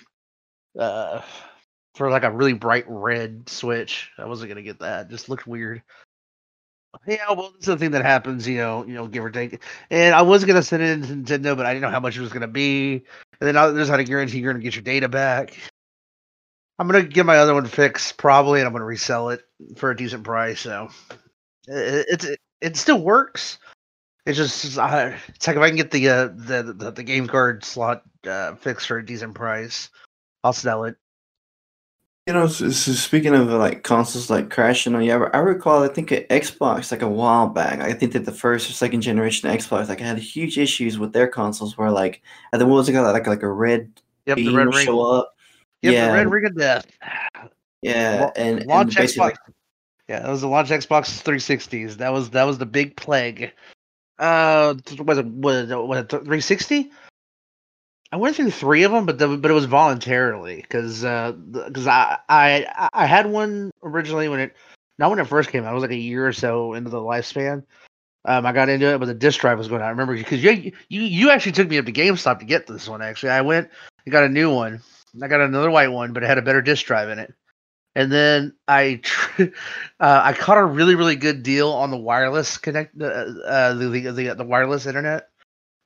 uh, 0.76 1.22
for 1.94 2.10
like 2.10 2.24
a 2.24 2.30
really 2.30 2.52
bright 2.52 2.84
red 2.88 3.48
Switch. 3.48 4.10
I 4.18 4.26
wasn't 4.26 4.50
gonna 4.50 4.62
get 4.62 4.80
that; 4.80 5.06
it 5.06 5.10
just 5.10 5.28
looked 5.28 5.46
weird. 5.46 5.82
Yeah, 7.06 7.32
well, 7.32 7.54
is 7.58 7.66
the 7.66 7.76
thing 7.76 7.92
that 7.92 8.04
happens, 8.04 8.48
you 8.48 8.58
know, 8.58 8.84
you 8.84 8.94
know, 8.94 9.06
give 9.06 9.24
or 9.24 9.30
take. 9.30 9.62
And 9.90 10.14
I 10.14 10.22
was 10.22 10.44
gonna 10.44 10.62
send 10.62 10.82
it 10.82 11.06
to 11.06 11.14
Nintendo, 11.14 11.56
but 11.56 11.66
I 11.66 11.72
didn't 11.72 11.82
know 11.82 11.90
how 11.90 12.00
much 12.00 12.16
it 12.16 12.20
was 12.20 12.32
gonna 12.32 12.48
be. 12.48 13.04
And 13.40 13.56
then 13.56 13.74
there's 13.74 13.90
not 13.90 14.00
a 14.00 14.04
guarantee 14.04 14.38
you're 14.40 14.52
gonna 14.52 14.62
get 14.62 14.74
your 14.74 14.82
data 14.82 15.08
back. 15.08 15.56
I'm 16.78 16.86
gonna 16.88 17.02
get 17.02 17.26
my 17.26 17.38
other 17.38 17.54
one 17.54 17.66
fixed 17.66 18.16
probably, 18.16 18.60
and 18.60 18.66
I'm 18.66 18.72
gonna 18.72 18.84
resell 18.84 19.30
it 19.30 19.42
for 19.76 19.90
a 19.90 19.96
decent 19.96 20.24
price. 20.24 20.60
So 20.60 20.88
it 21.68 22.24
it, 22.24 22.40
it 22.60 22.76
still 22.76 23.00
works. 23.00 23.58
It's 24.26 24.36
just 24.36 24.78
uh, 24.78 25.12
it's 25.28 25.46
like 25.46 25.56
if 25.56 25.62
I 25.62 25.68
can 25.68 25.76
get 25.76 25.90
the 25.90 26.08
uh, 26.08 26.28
the, 26.34 26.74
the, 26.76 26.90
the 26.90 27.02
game 27.02 27.26
card 27.26 27.64
slot 27.64 28.02
uh, 28.26 28.54
fixed 28.56 28.86
for 28.86 28.98
a 28.98 29.04
decent 29.04 29.34
price, 29.34 29.90
I'll 30.44 30.52
sell 30.52 30.84
it. 30.84 30.96
You 32.26 32.34
know, 32.34 32.46
so, 32.46 32.70
so 32.70 32.92
speaking 32.92 33.34
of 33.34 33.48
like 33.48 33.82
consoles 33.82 34.30
like 34.30 34.50
crashing 34.50 34.94
on 34.94 35.02
you, 35.02 35.12
I, 35.12 35.30
I 35.36 35.38
recall 35.38 35.82
I 35.82 35.88
think 35.88 36.12
an 36.12 36.24
Xbox 36.30 36.92
like 36.92 37.02
a 37.02 37.08
while 37.08 37.48
back. 37.48 37.80
I 37.80 37.92
think 37.92 38.12
that 38.12 38.24
the 38.24 38.32
first 38.32 38.70
or 38.70 38.72
second 38.72 39.00
generation 39.00 39.50
Xbox 39.50 39.88
like 39.88 40.00
had 40.00 40.18
huge 40.18 40.58
issues 40.58 40.98
with 40.98 41.12
their 41.12 41.26
consoles 41.26 41.76
where 41.76 41.90
like 41.90 42.22
I 42.52 42.58
think 42.58 42.68
what 42.68 42.76
was 42.76 42.88
it 42.88 42.92
called 42.92 43.12
like 43.12 43.26
like 43.26 43.42
a 43.42 43.50
red 43.50 43.90
yep, 44.26 44.36
beam 44.36 44.52
the 44.52 44.64
red 44.64 44.84
show 44.84 45.00
up 45.00 45.34
Yep, 45.82 45.94
yeah. 45.94 46.08
the 46.08 46.14
Red 46.14 46.30
Ring 46.30 46.46
of 46.46 46.56
Death. 46.56 46.86
Yeah, 47.82 48.30
and 48.36 48.66
launch 48.66 48.96
and 48.96 49.08
Xbox. 49.08 49.36
Yeah, 50.08 50.20
that 50.20 50.28
was 50.28 50.42
the 50.42 50.48
launch 50.48 50.68
Xbox 50.68 51.22
360s. 51.22 51.94
That 51.94 52.12
was 52.12 52.30
that 52.30 52.44
was 52.44 52.58
the 52.58 52.66
big 52.66 52.96
plague. 52.96 53.52
Uh, 54.18 54.74
was 55.02 55.18
it 55.18 55.26
was 55.26 55.70
it, 55.70 55.76
was 55.76 55.98
it 55.98 56.10
360? 56.10 56.90
I 58.12 58.16
went 58.16 58.36
through 58.36 58.50
three 58.50 58.82
of 58.82 58.92
them, 58.92 59.06
but 59.06 59.18
the, 59.18 59.28
but 59.36 59.50
it 59.50 59.54
was 59.54 59.66
voluntarily 59.66 60.56
because 60.56 61.00
because 61.00 61.86
uh, 61.86 61.90
I 61.90 62.18
I 62.28 62.88
I 62.92 63.06
had 63.06 63.26
one 63.26 63.70
originally 63.82 64.28
when 64.28 64.40
it 64.40 64.56
not 64.98 65.10
when 65.10 65.18
it 65.20 65.26
first 65.26 65.50
came 65.50 65.64
out. 65.64 65.70
It 65.70 65.74
was 65.74 65.82
like 65.82 65.92
a 65.92 65.96
year 65.96 66.26
or 66.26 66.32
so 66.32 66.74
into 66.74 66.90
the 66.90 66.98
lifespan. 66.98 67.64
Um, 68.26 68.44
I 68.44 68.52
got 68.52 68.68
into 68.68 68.92
it, 68.92 68.98
but 68.98 69.06
the 69.06 69.14
disk 69.14 69.40
drive 69.40 69.58
was 69.58 69.68
going 69.68 69.80
out. 69.80 69.86
I 69.86 69.90
remember 69.90 70.16
because 70.16 70.42
you 70.42 70.72
you 70.88 71.02
you 71.02 71.30
actually 71.30 71.52
took 71.52 71.68
me 71.68 71.78
up 71.78 71.86
to 71.86 71.92
GameStop 71.92 72.40
to 72.40 72.44
get 72.44 72.66
this 72.66 72.88
one. 72.88 73.00
Actually, 73.00 73.30
I 73.30 73.40
went, 73.42 73.70
I 74.06 74.10
got 74.10 74.24
a 74.24 74.28
new 74.28 74.52
one, 74.52 74.82
I 75.22 75.28
got 75.28 75.40
another 75.40 75.70
white 75.70 75.88
one, 75.88 76.12
but 76.12 76.22
it 76.22 76.26
had 76.26 76.38
a 76.38 76.42
better 76.42 76.62
disk 76.62 76.86
drive 76.86 77.08
in 77.08 77.18
it. 77.18 77.32
And 77.94 78.10
then 78.10 78.54
I 78.66 79.00
uh, 79.38 79.48
I 80.00 80.32
caught 80.32 80.58
a 80.58 80.64
really 80.64 80.96
really 80.96 81.16
good 81.16 81.42
deal 81.44 81.70
on 81.70 81.90
the 81.90 81.96
wireless 81.96 82.58
connect 82.58 83.00
uh, 83.00 83.04
uh, 83.04 83.74
the, 83.74 83.88
the 84.10 84.34
the 84.34 84.44
wireless 84.44 84.86
internet 84.86 85.28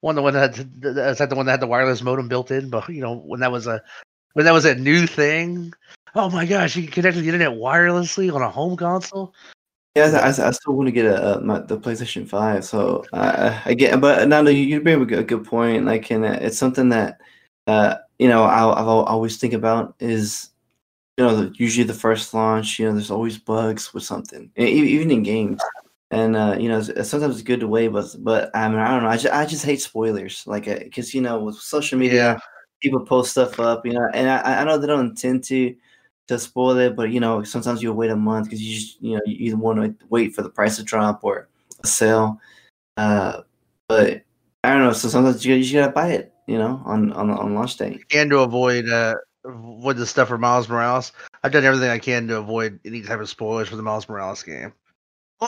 one 0.04 0.14
the 0.14 0.23
one 0.23 0.34
that 0.34 0.54
had 0.54 0.82
that's 0.82 1.20
like 1.20 1.30
the 1.30 1.34
one 1.34 1.46
that 1.46 1.52
had 1.52 1.61
the 1.61 1.66
wireless 1.66 2.02
modem 2.02 2.28
built 2.28 2.50
in. 2.50 2.68
But 2.68 2.88
you 2.88 3.00
know 3.00 3.16
when 3.16 3.40
that 3.40 3.50
was 3.50 3.66
a 3.66 3.82
when 4.34 4.44
that 4.44 4.52
was 4.52 4.66
a 4.66 4.75
new 4.75 5.06
thing. 5.06 5.73
Oh 6.14 6.30
my 6.30 6.46
gosh, 6.46 6.76
you 6.76 6.82
can 6.84 6.92
connect 6.92 7.16
to 7.16 7.23
the 7.23 7.28
internet 7.28 7.58
wirelessly 7.58 8.32
on 8.32 8.42
a 8.42 8.50
home 8.50 8.76
console. 8.76 9.34
Yeah, 9.96 10.06
I, 10.23 10.28
I, 10.28 10.50
still 10.50 10.75
want 10.75 10.88
to 10.88 10.92
get 10.92 11.06
a, 11.06 11.37
a 11.37 11.40
my, 11.40 11.61
the 11.61 11.78
PlayStation 11.78 12.28
Five. 12.28 12.64
So 12.64 13.04
uh, 13.12 13.61
I 13.64 13.75
get, 13.75 14.00
but 14.00 14.28
now 14.28 14.42
you 14.42 14.62
you 14.62 14.80
bring 14.80 15.00
up 15.00 15.11
a 15.11 15.23
good 15.23 15.44
point. 15.44 15.87
Like, 15.87 16.11
and 16.11 16.25
it's 16.25 16.58
something 16.58 16.88
that 16.90 17.20
uh, 17.66 17.96
you 18.18 18.28
know, 18.28 18.44
I, 18.44 18.61
I 18.61 18.82
always 18.82 19.37
think 19.38 19.52
about 19.52 19.94
is, 19.99 20.50
you 21.16 21.25
know, 21.25 21.50
usually 21.54 21.87
the 21.87 21.94
first 21.94 22.34
launch, 22.34 22.78
you 22.78 22.87
know, 22.87 22.92
there's 22.92 23.11
always 23.11 23.38
bugs 23.38 23.94
with 23.94 24.04
something, 24.04 24.50
even 24.56 25.11
in 25.11 25.23
games. 25.23 25.61
And 26.14 26.37
uh, 26.37 26.56
you 26.59 26.68
know 26.68 26.80
sometimes 26.80 27.35
it's 27.35 27.42
good 27.42 27.61
to 27.61 27.68
wait, 27.68 27.88
but 27.88 28.14
but 28.21 28.50
I 28.54 28.68
mean 28.68 28.78
I 28.78 28.90
don't 28.92 29.02
know. 29.02 29.09
I 29.09 29.16
just 29.16 29.35
I 29.35 29.44
just 29.44 29.64
hate 29.64 29.80
spoilers, 29.80 30.47
like 30.47 30.66
because 30.66 31.09
uh, 31.09 31.14
you 31.14 31.21
know 31.21 31.40
with 31.40 31.56
social 31.56 31.99
media, 31.99 32.14
yeah. 32.16 32.38
people 32.80 33.04
post 33.04 33.33
stuff 33.33 33.59
up, 33.59 33.85
you 33.85 33.92
know, 33.92 34.09
and 34.14 34.30
I, 34.30 34.61
I 34.61 34.64
know 34.64 34.78
they 34.78 34.87
don't 34.87 35.11
intend 35.11 35.42
to 35.44 35.75
to 36.28 36.38
spoil 36.38 36.78
it, 36.78 36.94
but 36.94 37.11
you 37.11 37.18
know 37.18 37.42
sometimes 37.42 37.83
you'll 37.83 37.97
wait 37.97 38.11
a 38.11 38.16
month 38.16 38.47
because 38.47 38.62
you 38.62 38.75
just 38.76 39.02
you 39.02 39.16
know 39.16 39.23
you 39.26 39.47
either 39.47 39.56
want 39.56 39.80
to 39.80 40.06
wait 40.09 40.35
for 40.35 40.42
the 40.42 40.50
price 40.50 40.76
to 40.76 40.85
drop 40.85 41.25
or 41.25 41.49
a 41.83 41.87
sale. 41.87 42.40
Uh, 42.97 43.40
but 43.88 44.23
I 44.62 44.73
don't 44.73 44.85
know. 44.85 44.92
So 44.92 45.09
sometimes 45.09 45.44
you, 45.44 45.54
you 45.54 45.62
just 45.62 45.75
gotta 45.75 45.90
buy 45.90 46.11
it, 46.12 46.33
you 46.47 46.59
know, 46.59 46.80
on 46.85 47.12
on 47.12 47.28
on 47.30 47.54
launch 47.54 47.76
day. 47.76 47.99
And 48.14 48.30
to 48.30 48.38
avoid 48.40 48.88
uh 48.88 49.16
with 49.44 49.99
the 49.99 50.06
stuff 50.06 50.28
for 50.28 50.38
Miles 50.38 50.68
Morales, 50.68 51.11
I've 51.42 51.52
done 51.52 51.64
everything 51.64 51.90
I 51.90 51.99
can 51.99 52.28
to 52.28 52.38
avoid 52.38 52.78
any 52.85 53.02
type 53.02 53.21
of 53.21 53.28
spoilers 53.28 53.68
for 53.68 53.76
the 53.76 53.83
Miles 53.83 54.09
Morales 54.09 54.42
game. 54.44 54.73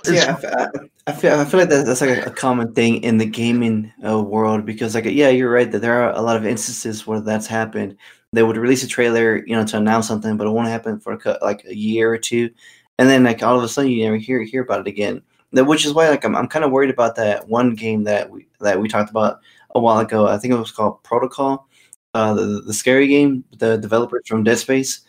Yeah, 0.07 0.37
I, 0.43 0.69
I, 1.07 1.13
feel 1.13 1.39
I 1.39 1.45
feel 1.45 1.61
like 1.61 1.69
that, 1.69 1.87
that's 1.87 2.01
like 2.01 2.27
a, 2.27 2.31
common 2.31 2.73
thing 2.75 3.03
in 3.03 3.19
the 3.19 3.27
gaming 3.27 3.93
uh, 4.07 4.23
world 4.23 4.67
because 4.67 4.95
like 4.95 5.05
yeah, 5.05 5.29
you're 5.29 5.51
right 5.51 5.71
that 5.71 5.81
there 5.81 6.03
are 6.03 6.13
a 6.13 6.21
lot 6.21 6.37
of 6.37 6.47
instances 6.47 7.07
where 7.07 7.21
that's 7.21 7.47
happened. 7.47 7.97
They 8.33 8.43
would 8.43 8.57
release 8.57 8.83
a 8.83 8.89
trailer, 8.89 9.45
you 9.47 9.55
know, 9.55 9.65
to 9.67 9.77
announce 9.77 10.09
something, 10.09 10.37
but 10.37 10.47
it 10.47 10.51
won't 10.51 10.69
happen 10.69 11.01
for 11.01 11.13
a, 11.13 11.39
like 11.43 11.65
a 11.65 11.75
year 11.75 12.13
or 12.13 12.19
two, 12.19 12.51
and 12.99 13.09
then 13.09 13.25
like 13.25 13.43
all 13.43 13.57
of 13.57 13.63
a 13.63 13.69
sudden 13.69 13.91
you 13.91 14.05
never 14.05 14.17
hear 14.17 14.43
hear 14.43 14.63
about 14.63 14.81
it 14.81 14.87
again. 14.87 15.23
That 15.53 15.65
which 15.65 15.87
is 15.87 15.95
why 15.95 16.09
like 16.09 16.25
I'm 16.25 16.37
I'm 16.37 16.49
kind 16.49 16.65
of 16.65 16.73
worried 16.73 16.91
about 16.91 17.17
that 17.17 17.49
one 17.49 17.75
game 17.75 18.05
that 18.05 18.31
we 18.31 18.47
that 18.61 18.81
we 18.81 18.89
talked 18.89 19.11
about 19.11 19.41
a 19.75 19.81
while 19.81 19.99
ago. 19.99 20.27
I 20.27 20.39
think 20.39 20.53
it 20.53 20.59
was 20.59 20.73
called 20.73 21.03
Protocol, 21.03 21.69
uh, 22.15 22.35
the 22.35 22.63
the 22.67 22.75
scary 22.75 23.07
game. 23.07 23.45
The 23.59 23.77
developers 23.77 24.27
from 24.27 24.45
Dead 24.45 24.59
Space, 24.59 25.01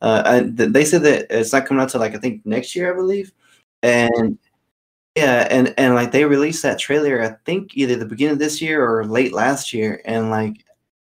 uh, 0.00 0.22
and 0.26 0.56
they 0.56 0.84
said 0.84 1.02
that 1.02 1.26
it's 1.30 1.52
not 1.52 1.66
coming 1.66 1.82
out 1.82 1.90
to 1.90 1.98
like 1.98 2.14
I 2.14 2.18
think 2.18 2.44
next 2.46 2.74
year, 2.74 2.92
I 2.92 2.96
believe, 2.96 3.32
and 3.82 4.38
yeah, 5.16 5.46
and 5.50 5.74
and 5.78 5.94
like 5.94 6.12
they 6.12 6.24
released 6.24 6.62
that 6.62 6.78
trailer, 6.78 7.22
I 7.22 7.36
think 7.44 7.76
either 7.76 7.96
the 7.96 8.06
beginning 8.06 8.34
of 8.34 8.38
this 8.38 8.62
year 8.62 8.84
or 8.84 9.04
late 9.04 9.32
last 9.32 9.72
year, 9.72 10.00
and 10.04 10.30
like 10.30 10.64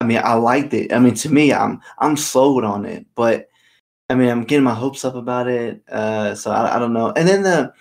I 0.01 0.05
mean, 0.05 0.19
I 0.23 0.33
liked 0.35 0.73
it. 0.73 0.93
I 0.93 0.99
mean, 0.99 1.15
to 1.15 1.29
me, 1.29 1.53
I'm 1.53 1.81
I'm 1.99 2.17
sold 2.17 2.63
on 2.63 2.85
it, 2.85 3.05
but 3.15 3.49
I 4.09 4.15
mean, 4.15 4.29
I'm 4.29 4.43
getting 4.43 4.63
my 4.63 4.73
hopes 4.73 5.03
up 5.05 5.15
about 5.15 5.47
it. 5.47 5.81
Uh, 5.89 6.35
so 6.35 6.51
I, 6.51 6.75
I 6.75 6.79
don't 6.79 6.93
know. 6.93 7.11
And 7.15 7.27
then 7.27 7.43
the 7.43 7.73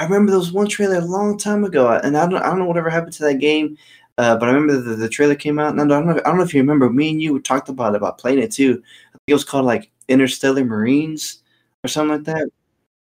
I 0.00 0.04
remember 0.04 0.32
there 0.32 0.38
was 0.38 0.52
one 0.52 0.68
trailer 0.68 0.96
a 0.96 1.00
long 1.04 1.38
time 1.38 1.64
ago, 1.64 1.90
and 1.90 2.16
I 2.16 2.28
don't 2.28 2.42
I 2.42 2.46
don't 2.46 2.58
know 2.58 2.66
whatever 2.66 2.90
happened 2.90 3.14
to 3.14 3.24
that 3.24 3.36
game. 3.36 3.76
Uh, 4.18 4.36
but 4.36 4.48
I 4.48 4.52
remember 4.52 4.80
the, 4.80 4.96
the 4.96 5.08
trailer 5.08 5.34
came 5.34 5.58
out, 5.58 5.70
and 5.72 5.80
I 5.80 5.86
don't, 5.86 6.06
know, 6.06 6.12
I 6.18 6.28
don't 6.28 6.36
know 6.36 6.44
if 6.44 6.52
you 6.54 6.60
remember. 6.60 6.90
Me 6.90 7.10
and 7.10 7.22
you 7.22 7.40
talked 7.40 7.70
about 7.70 7.94
it, 7.94 7.96
about 7.96 8.18
playing 8.18 8.40
it 8.40 8.52
too. 8.52 8.82
I 9.08 9.12
think 9.12 9.22
it 9.28 9.32
was 9.34 9.44
called 9.44 9.64
like 9.64 9.90
Interstellar 10.08 10.64
Marines 10.64 11.42
or 11.84 11.88
something 11.88 12.16
like 12.16 12.24
that. 12.24 12.48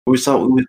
We 0.06 0.16
saw 0.18 0.44
we, 0.44 0.66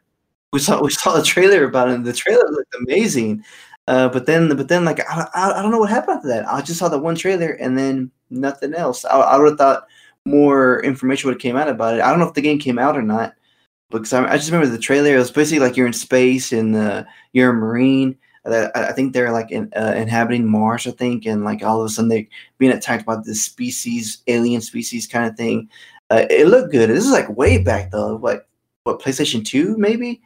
we 0.53 0.59
saw 0.59 0.81
we 0.81 0.89
saw 0.91 1.19
a 1.19 1.23
trailer 1.23 1.63
about 1.65 1.89
it. 1.89 1.95
and 1.95 2.05
The 2.05 2.13
trailer 2.13 2.49
looked 2.49 2.75
amazing, 2.75 3.43
uh, 3.87 4.09
but 4.09 4.25
then 4.25 4.55
but 4.55 4.67
then 4.67 4.85
like 4.85 4.99
I, 5.09 5.27
I, 5.33 5.59
I, 5.59 5.61
don't 5.61 5.71
know 5.71 5.79
what 5.79 5.89
happened 5.89 6.17
after 6.17 6.29
that. 6.29 6.47
I 6.47 6.61
just 6.61 6.79
saw 6.79 6.89
the 6.89 6.99
one 6.99 7.15
trailer 7.15 7.51
and 7.51 7.77
then 7.77 8.11
nothing 8.29 8.73
else. 8.73 9.05
I, 9.05 9.19
I 9.19 9.37
would 9.37 9.49
have 9.49 9.57
thought 9.57 9.87
more 10.25 10.83
information 10.83 11.27
would 11.27 11.35
have 11.35 11.41
came 11.41 11.55
out 11.55 11.69
about 11.69 11.95
it. 11.95 12.01
I 12.01 12.09
don't 12.09 12.19
know 12.19 12.27
if 12.27 12.33
the 12.33 12.41
game 12.41 12.59
came 12.59 12.79
out 12.79 12.97
or 12.97 13.01
not 13.01 13.35
because 13.89 14.13
I, 14.13 14.25
I 14.31 14.37
just 14.37 14.51
remember 14.51 14.71
the 14.71 14.81
trailer. 14.81 15.15
It 15.15 15.19
was 15.19 15.31
basically 15.31 15.65
like 15.65 15.77
you're 15.77 15.87
in 15.87 15.93
space 15.93 16.51
and 16.51 16.75
uh, 16.75 17.03
you're 17.33 17.51
a 17.51 17.53
marine 17.53 18.17
I 18.45 18.91
think 18.93 19.13
they're 19.13 19.31
like 19.31 19.51
in, 19.51 19.71
uh, 19.75 19.93
inhabiting 19.95 20.49
Mars, 20.49 20.87
I 20.87 20.91
think, 20.91 21.25
and 21.25 21.43
like 21.43 21.63
all 21.63 21.81
of 21.81 21.85
a 21.85 21.89
sudden 21.89 22.09
they're 22.09 22.25
being 22.57 22.71
attacked 22.71 23.05
by 23.05 23.17
this 23.17 23.43
species, 23.43 24.19
alien 24.27 24.61
species 24.61 25.07
kind 25.07 25.29
of 25.29 25.35
thing. 25.35 25.69
Uh, 26.09 26.25
it 26.29 26.47
looked 26.47 26.71
good. 26.71 26.89
This 26.89 27.05
is 27.05 27.11
like 27.11 27.29
way 27.29 27.57
back 27.57 27.91
though, 27.91 28.15
like 28.15 28.45
what 28.83 29.01
PlayStation 29.01 29.45
Two 29.45 29.77
maybe. 29.77 30.21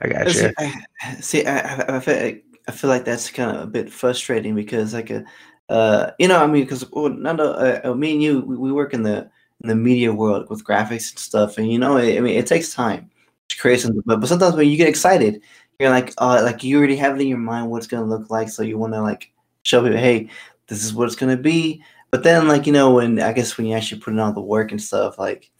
I 0.00 0.08
got 0.08 0.26
you. 0.26 0.32
See, 0.32 0.50
I, 0.58 1.14
see, 1.20 1.46
I, 1.46 1.96
I, 1.96 2.00
feel, 2.00 2.38
I 2.68 2.72
feel 2.72 2.90
like 2.90 3.04
that's 3.04 3.30
kind 3.30 3.56
of 3.56 3.62
a 3.62 3.66
bit 3.66 3.92
frustrating 3.92 4.54
because 4.54 4.94
like 4.94 5.10
a, 5.10 5.24
uh, 5.68 6.10
you 6.18 6.28
know, 6.28 6.42
I 6.42 6.46
mean, 6.46 6.64
because 6.64 6.90
well, 6.90 7.08
Nando, 7.08 7.52
uh, 7.52 7.80
uh, 7.84 7.94
me 7.94 8.12
and 8.12 8.22
you, 8.22 8.40
we, 8.40 8.56
we 8.56 8.72
work 8.72 8.92
in 8.94 9.02
the 9.02 9.30
in 9.62 9.68
the 9.68 9.76
media 9.76 10.12
world 10.12 10.50
with 10.50 10.64
graphics 10.64 11.10
and 11.10 11.18
stuff, 11.18 11.58
and 11.58 11.70
you 11.70 11.78
know, 11.78 11.96
I 11.96 12.20
mean, 12.20 12.36
it 12.36 12.46
takes 12.46 12.74
time 12.74 13.10
to 13.48 13.56
create 13.56 13.80
something. 13.80 14.02
But, 14.04 14.20
but 14.20 14.28
sometimes 14.28 14.56
when 14.56 14.68
you 14.68 14.76
get 14.76 14.88
excited, 14.88 15.40
you're 15.78 15.90
like, 15.90 16.12
uh, 16.18 16.40
like 16.42 16.62
you 16.62 16.76
already 16.76 16.96
have 16.96 17.16
it 17.16 17.22
in 17.22 17.28
your 17.28 17.38
mind 17.38 17.70
what 17.70 17.78
it's 17.78 17.86
gonna 17.86 18.04
look 18.04 18.30
like, 18.30 18.48
so 18.48 18.62
you 18.62 18.78
want 18.78 18.92
to 18.92 19.00
like 19.00 19.32
show 19.62 19.82
people, 19.82 19.96
hey, 19.96 20.28
this 20.66 20.84
is 20.84 20.92
what 20.92 21.06
it's 21.06 21.16
gonna 21.16 21.36
be. 21.36 21.82
But 22.10 22.22
then, 22.22 22.46
like 22.46 22.66
you 22.66 22.72
know, 22.72 22.92
when 22.92 23.20
I 23.20 23.32
guess 23.32 23.56
when 23.56 23.66
you 23.66 23.74
actually 23.74 24.00
put 24.00 24.12
in 24.12 24.20
all 24.20 24.32
the 24.32 24.40
work 24.40 24.70
and 24.70 24.82
stuff, 24.82 25.18
like, 25.18 25.50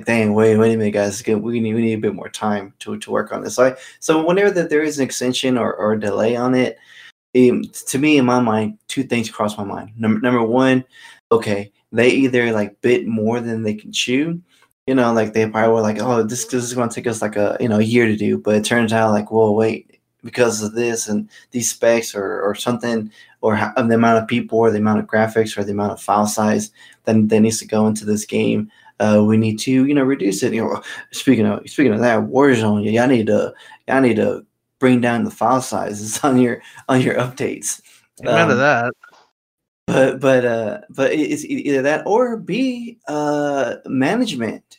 dang, 0.00 0.32
wait, 0.32 0.56
wait 0.56 0.74
a 0.74 0.76
minute, 0.76 0.92
guys, 0.92 1.22
we 1.26 1.60
need 1.60 1.74
we 1.74 1.82
need 1.82 1.94
a 1.94 2.00
bit 2.00 2.14
more 2.14 2.28
time 2.28 2.72
to 2.80 2.98
to 2.98 3.10
work 3.10 3.32
on 3.32 3.42
this. 3.42 3.56
So, 3.56 3.66
I, 3.66 3.76
so 4.00 4.24
whenever 4.24 4.50
that 4.52 4.70
there 4.70 4.82
is 4.82 4.98
an 4.98 5.04
extension 5.04 5.58
or, 5.58 5.74
or 5.74 5.96
delay 5.96 6.34
on 6.36 6.54
it, 6.54 6.78
um, 7.36 7.62
to 7.88 7.98
me 7.98 8.18
in 8.18 8.24
my 8.24 8.40
mind, 8.40 8.78
two 8.88 9.02
things 9.04 9.30
cross 9.30 9.56
my 9.58 9.64
mind. 9.64 9.92
Number 9.98 10.20
number 10.20 10.42
one, 10.42 10.84
okay, 11.30 11.72
they 11.92 12.10
either 12.10 12.52
like 12.52 12.80
bit 12.80 13.06
more 13.06 13.40
than 13.40 13.62
they 13.62 13.74
can 13.74 13.92
chew, 13.92 14.40
you 14.86 14.94
know, 14.94 15.12
like 15.12 15.32
they 15.32 15.48
probably 15.48 15.74
were 15.74 15.80
like, 15.82 16.00
oh, 16.00 16.22
this, 16.22 16.46
this 16.46 16.64
is 16.64 16.74
going 16.74 16.88
to 16.88 16.94
take 16.94 17.06
us 17.06 17.22
like 17.22 17.36
a 17.36 17.56
you 17.60 17.68
know 17.68 17.78
a 17.78 17.82
year 17.82 18.06
to 18.06 18.16
do, 18.16 18.38
but 18.38 18.54
it 18.54 18.64
turns 18.64 18.92
out 18.92 19.12
like, 19.12 19.30
well, 19.30 19.54
wait, 19.54 20.00
because 20.24 20.62
of 20.62 20.72
this 20.74 21.08
and 21.08 21.28
these 21.50 21.70
specs 21.70 22.14
or 22.14 22.40
or 22.42 22.54
something, 22.54 23.10
or 23.42 23.56
how, 23.56 23.72
the 23.76 23.94
amount 23.94 24.22
of 24.22 24.28
people 24.28 24.58
or 24.58 24.70
the 24.70 24.78
amount 24.78 25.00
of 25.00 25.06
graphics 25.06 25.56
or 25.58 25.64
the 25.64 25.72
amount 25.72 25.92
of 25.92 26.00
file 26.00 26.26
size 26.26 26.70
that, 27.04 27.28
that 27.28 27.40
needs 27.40 27.58
to 27.58 27.66
go 27.66 27.86
into 27.86 28.04
this 28.04 28.24
game, 28.24 28.70
uh, 29.00 29.22
we 29.26 29.36
need 29.36 29.58
to 29.60 29.70
you 29.70 29.94
know 29.94 30.02
reduce 30.02 30.42
it. 30.42 30.52
You 30.52 30.64
know, 30.64 30.82
speaking 31.12 31.46
of 31.46 31.68
speaking 31.68 31.92
of 31.92 32.00
that, 32.00 32.20
Warzone, 32.20 32.90
y'all 32.90 33.06
need 33.06 33.26
to 33.26 33.52
y'all 33.88 34.00
need 34.00 34.16
to 34.16 34.44
bring 34.78 35.00
down 35.00 35.24
the 35.24 35.30
file 35.30 35.62
sizes 35.62 36.18
on 36.24 36.38
your 36.38 36.62
on 36.88 37.00
your 37.00 37.14
updates. 37.14 37.80
None 38.20 38.42
um, 38.42 38.50
of 38.50 38.58
that 38.58 38.92
but 39.86 40.20
but 40.20 40.44
uh 40.44 40.80
but 40.90 41.12
it's 41.12 41.44
either 41.44 41.82
that 41.82 42.06
or 42.06 42.36
b 42.36 42.98
uh 43.08 43.76
management 43.86 44.78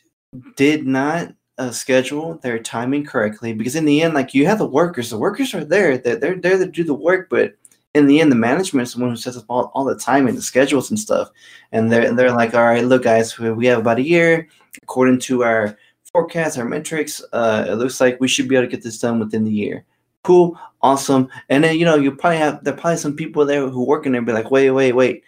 did 0.55 0.85
not 0.87 1.33
uh, 1.59 1.69
schedule 1.69 2.39
their 2.41 2.57
timing 2.57 3.05
correctly 3.05 3.53
because 3.53 3.75
in 3.75 3.85
the 3.85 4.01
end 4.01 4.13
like 4.13 4.33
you 4.33 4.45
have 4.45 4.57
the 4.57 4.65
workers 4.65 5.11
the 5.11 5.17
workers 5.17 5.53
are 5.53 5.63
there 5.63 5.97
they're, 5.97 6.15
they're 6.15 6.39
there 6.39 6.57
to 6.57 6.65
do 6.65 6.83
the 6.83 6.93
work 6.93 7.29
but 7.29 7.53
in 7.93 8.07
the 8.07 8.19
end 8.19 8.31
the 8.31 8.35
management 8.35 8.87
is 8.87 8.93
the 8.93 9.01
one 9.01 9.09
who 9.09 9.15
sets 9.15 9.37
up 9.37 9.45
all, 9.49 9.71
all 9.73 9.85
the 9.85 9.95
time 9.95 10.27
and 10.27 10.37
the 10.37 10.41
schedules 10.41 10.89
and 10.89 10.99
stuff. 10.99 11.29
And 11.71 11.91
they're, 11.91 12.13
they're 12.13 12.31
like 12.31 12.53
all 12.53 12.63
right 12.63 12.83
look 12.83 13.03
guys 13.03 13.37
we 13.37 13.65
have 13.67 13.79
about 13.79 13.99
a 13.99 14.03
year. 14.03 14.47
According 14.81 15.19
to 15.21 15.43
our 15.43 15.77
forecasts 16.11 16.57
our 16.57 16.65
metrics 16.65 17.21
uh, 17.33 17.65
it 17.67 17.75
looks 17.75 17.99
like 17.99 18.19
we 18.19 18.27
should 18.27 18.47
be 18.47 18.55
able 18.55 18.67
to 18.67 18.71
get 18.71 18.83
this 18.83 18.99
done 18.99 19.19
within 19.19 19.43
the 19.43 19.51
year. 19.51 19.85
Cool, 20.23 20.57
awesome. 20.81 21.29
And 21.49 21.63
then 21.63 21.77
you 21.77 21.85
know 21.85 21.95
you 21.95 22.11
probably 22.15 22.37
have 22.37 22.63
there 22.63 22.73
probably 22.73 22.97
some 22.97 23.15
people 23.15 23.45
there 23.45 23.67
who 23.69 23.85
work 23.85 24.05
in 24.05 24.13
there 24.13 24.21
be 24.21 24.31
like, 24.31 24.51
wait, 24.51 24.71
wait, 24.71 24.93
wait. 24.93 25.23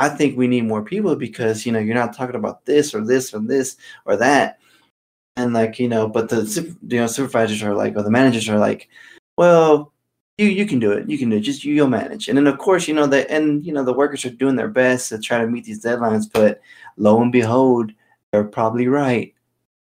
I 0.00 0.08
think 0.08 0.36
we 0.36 0.46
need 0.46 0.64
more 0.64 0.82
people 0.82 1.16
because 1.16 1.66
you 1.66 1.72
know 1.72 1.80
you're 1.80 1.94
not 1.94 2.14
talking 2.14 2.36
about 2.36 2.64
this 2.64 2.94
or 2.94 3.04
this 3.04 3.34
or 3.34 3.40
this 3.40 3.76
or 4.06 4.16
that, 4.16 4.60
and 5.36 5.52
like 5.52 5.78
you 5.78 5.88
know, 5.88 6.08
but 6.08 6.28
the 6.28 6.76
you 6.88 7.00
know 7.00 7.06
supervisors 7.06 7.62
are 7.62 7.74
like 7.74 7.96
or 7.96 8.02
the 8.02 8.10
managers 8.10 8.48
are 8.48 8.58
like, 8.58 8.88
well, 9.36 9.92
you 10.38 10.46
you 10.46 10.66
can 10.66 10.78
do 10.78 10.92
it, 10.92 11.08
you 11.10 11.18
can 11.18 11.30
do 11.30 11.36
it, 11.36 11.40
just 11.40 11.64
you, 11.64 11.74
you'll 11.74 11.88
manage. 11.88 12.28
And 12.28 12.38
then 12.38 12.46
of 12.46 12.58
course 12.58 12.88
you 12.88 12.94
know 12.94 13.06
that 13.08 13.30
and 13.30 13.64
you 13.66 13.72
know 13.72 13.84
the 13.84 13.92
workers 13.92 14.24
are 14.24 14.30
doing 14.30 14.56
their 14.56 14.68
best 14.68 15.08
to 15.10 15.18
try 15.18 15.38
to 15.38 15.46
meet 15.46 15.64
these 15.64 15.84
deadlines, 15.84 16.30
but 16.32 16.60
lo 16.96 17.20
and 17.20 17.32
behold, 17.32 17.92
they're 18.32 18.44
probably 18.44 18.86
right. 18.88 19.34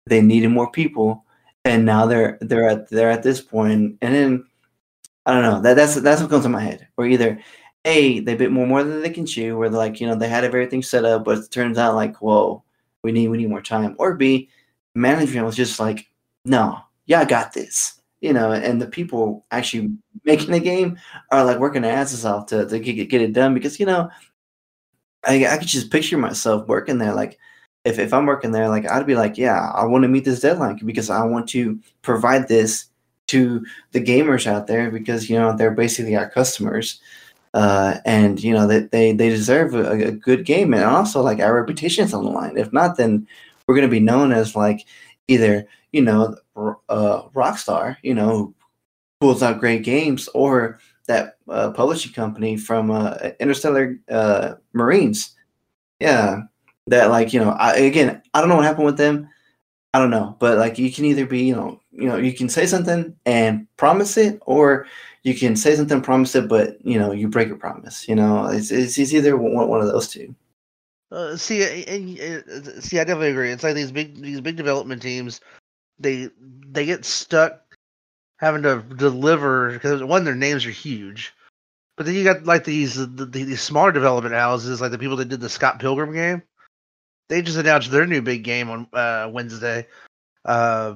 They 0.07 0.22
needed 0.22 0.50
more 0.50 0.72
people, 0.72 1.25
and 1.65 1.86
now 1.86 2.05
they're 2.05 2.38
they're 2.41 2.69
at 2.69 2.89
they're 2.89 3.12
at 3.12 3.24
this 3.24 3.41
point. 3.41 3.51
point, 3.51 3.98
and 4.01 4.15
then 4.15 4.45
I 5.25 5.33
don't 5.33 5.43
know. 5.43 5.62
That 5.62 5.75
that's 5.75 5.95
that's 5.95 6.22
what 6.22 6.29
comes 6.29 6.43
to 6.43 6.50
my 6.50 6.62
head. 6.62 6.88
Or 6.98 7.05
either 7.05 7.39
a 7.86 8.19
they 8.19 8.36
bit 8.36 8.51
more 8.51 8.67
more 8.67 8.83
than 8.83 9.01
they 9.01 9.10
can 9.10 9.25
chew, 9.25 9.57
where 9.57 9.69
they're 9.69 9.77
like 9.77 10.00
you 10.00 10.07
know 10.07 10.15
they 10.15 10.29
had 10.29 10.43
everything 10.43 10.83
set 10.83 11.05
up, 11.05 11.25
but 11.25 11.39
it 11.39 11.51
turns 11.51 11.77
out 11.77 11.95
like 11.95 12.17
whoa, 12.22 12.63
we 13.03 13.12
need 13.12 13.29
we 13.29 13.38
need 13.38 13.50
more 13.50 13.62
time. 13.62 13.95
Or 14.00 14.15
b 14.15 14.50
management 14.95 15.45
was 15.45 15.55
just 15.55 15.79
like 15.79 16.07
no, 16.45 16.79
yeah, 17.05 17.22
I 17.22 17.25
got 17.25 17.53
this. 17.53 18.01
You 18.24 18.34
know, 18.34 18.51
and 18.51 18.82
the 18.82 18.88
people 18.88 19.46
actually 19.51 19.92
making 20.24 20.51
the 20.51 20.60
game 20.60 20.98
are 21.32 21.44
like 21.44 21.60
working 21.60 21.82
their 21.82 21.96
asses 21.96 22.25
off 22.25 22.46
to, 22.48 22.65
to 22.65 22.80
get, 22.80 23.10
get 23.10 23.22
it 23.22 23.34
done 23.34 23.53
because 23.53 23.80
you 23.80 23.86
know 23.86 24.10
I, 25.25 25.46
I 25.46 25.58
could 25.58 25.68
just 25.68 25.92
picture 25.92 26.18
myself 26.18 26.68
working 26.68 26.98
there 26.98 27.13
like 27.13 27.38
if, 27.86 28.00
if 28.00 28.13
I'm 28.13 28.25
working 28.25 28.51
there, 28.51 28.70
like 28.70 28.89
I'd 28.89 29.06
be 29.06 29.15
like, 29.15 29.38
yeah, 29.38 29.70
I 29.74 29.86
want 29.86 30.03
to 30.03 30.08
meet 30.08 30.25
this 30.25 30.39
deadline 30.39 30.80
because 30.86 31.10
I 31.10 31.24
want 31.24 31.50
to 31.50 31.80
provide 32.01 32.48
this 32.48 32.86
to 33.27 33.65
the 33.92 34.03
gamers 34.03 34.48
out 34.48 34.68
there 34.68 34.92
because 34.92 35.30
you 35.30 35.38
know 35.38 35.56
they're 35.56 35.72
basically 35.72 36.15
our 36.15 36.30
customers 36.30 37.00
uh, 37.53 37.98
and 38.06 38.44
you 38.44 38.53
know 38.53 38.68
that 38.68 38.92
they, 38.92 39.13
they 39.13 39.30
deserve 39.30 39.74
a, 39.75 40.08
a, 40.08 40.12
good 40.12 40.46
game 40.46 40.74
and 40.74 40.84
also 40.84 41.22
like 41.22 41.39
our 41.39 41.56
reputation's 41.56 42.13
on 42.13 42.25
the 42.25 42.32
line. 42.32 42.58
If 42.58 42.74
not 42.74 42.98
then 42.98 43.27
we're 43.65 43.75
going 43.75 43.88
to 43.88 43.92
be 43.92 44.00
known 44.00 44.32
as 44.32 44.56
like 44.56 44.86
either 45.27 45.65
you 45.93 46.01
know 46.01 46.35
uh, 46.89 47.23
rockstar 47.29 47.95
you 48.03 48.13
know 48.13 48.53
pulls 49.21 49.41
out 49.41 49.59
great 49.59 49.83
games 49.83 50.27
or 50.33 50.79
that 51.07 51.38
uh, 51.50 51.71
publishing 51.71 52.12
company 52.12 52.57
from 52.57 52.91
uh, 52.91 53.15
interstellar 53.39 53.97
uh, 54.12 54.55
marines 54.73 55.35
yeah 56.00 56.41
that 56.88 57.09
like 57.09 57.31
you 57.31 57.39
know 57.39 57.51
I, 57.51 57.75
again 57.75 58.21
i 58.33 58.41
don't 58.41 58.50
know 58.50 58.57
what 58.57 58.65
happened 58.65 58.85
with 58.85 58.97
them 58.97 59.29
i 59.93 60.00
don't 60.00 60.09
know 60.09 60.35
but 60.39 60.57
like 60.57 60.77
you 60.77 60.91
can 60.91 61.05
either 61.05 61.25
be 61.25 61.43
you 61.43 61.55
know 61.55 61.79
you 61.93 62.07
know 62.07 62.17
you 62.17 62.33
can 62.33 62.50
say 62.50 62.65
something 62.65 63.15
and 63.25 63.67
promise 63.77 64.17
it, 64.17 64.39
or 64.45 64.88
you 65.21 65.35
can 65.35 65.55
say 65.55 65.75
something, 65.75 66.01
promise 66.01 66.35
it, 66.35 66.50
but 66.50 66.83
you 66.85 67.00
know 67.00 67.12
you 67.12 67.27
break 67.27 67.47
your 67.47 67.57
promise. 67.57 68.07
You 68.07 68.15
know, 68.15 68.47
it's 68.47 68.71
it's, 68.71 68.97
it's 68.97 69.13
either 69.13 69.38
one, 69.38 69.67
one 69.67 69.81
of 69.81 69.88
those 69.88 70.09
two. 70.09 70.35
Uh, 71.12 71.38
see, 71.38 71.62
uh, 71.62 72.81
see, 72.81 73.00
I 73.00 73.03
definitely 73.03 73.29
agree. 73.29 73.51
It's 73.51 73.63
like 73.63 73.75
these 73.75 73.91
big 73.91 74.19
these 74.21 74.41
big 74.41 74.55
development 74.55 75.01
teams, 75.01 75.39
they 76.03 76.29
they 76.72 76.86
get 76.86 77.05
stuck 77.05 77.62
having 78.38 78.63
to 78.63 78.83
deliver 78.95 79.72
because 79.72 80.03
one, 80.03 80.25
their 80.25 80.36
names 80.36 80.65
are 80.65 80.72
huge, 80.72 81.33
but 81.98 82.05
then 82.05 82.15
you 82.15 82.24
got 82.24 82.45
like 82.45 82.65
these 82.65 82.95
the, 82.95 83.25
these 83.25 83.62
smaller 83.62 83.91
development 83.91 84.36
houses, 84.36 84.81
like 84.81 84.91
the 84.91 84.98
people 85.00 85.15
that 85.17 85.29
did 85.29 85.41
the 85.41 85.50
Scott 85.50 85.79
Pilgrim 85.79 86.13
game. 86.13 86.43
They 87.29 87.41
just 87.41 87.57
announced 87.57 87.89
their 87.89 88.05
new 88.05 88.22
big 88.22 88.43
game 88.43 88.69
on 88.69 88.88
uh, 88.93 89.29
Wednesday, 89.31 89.88
uh, 90.45 90.95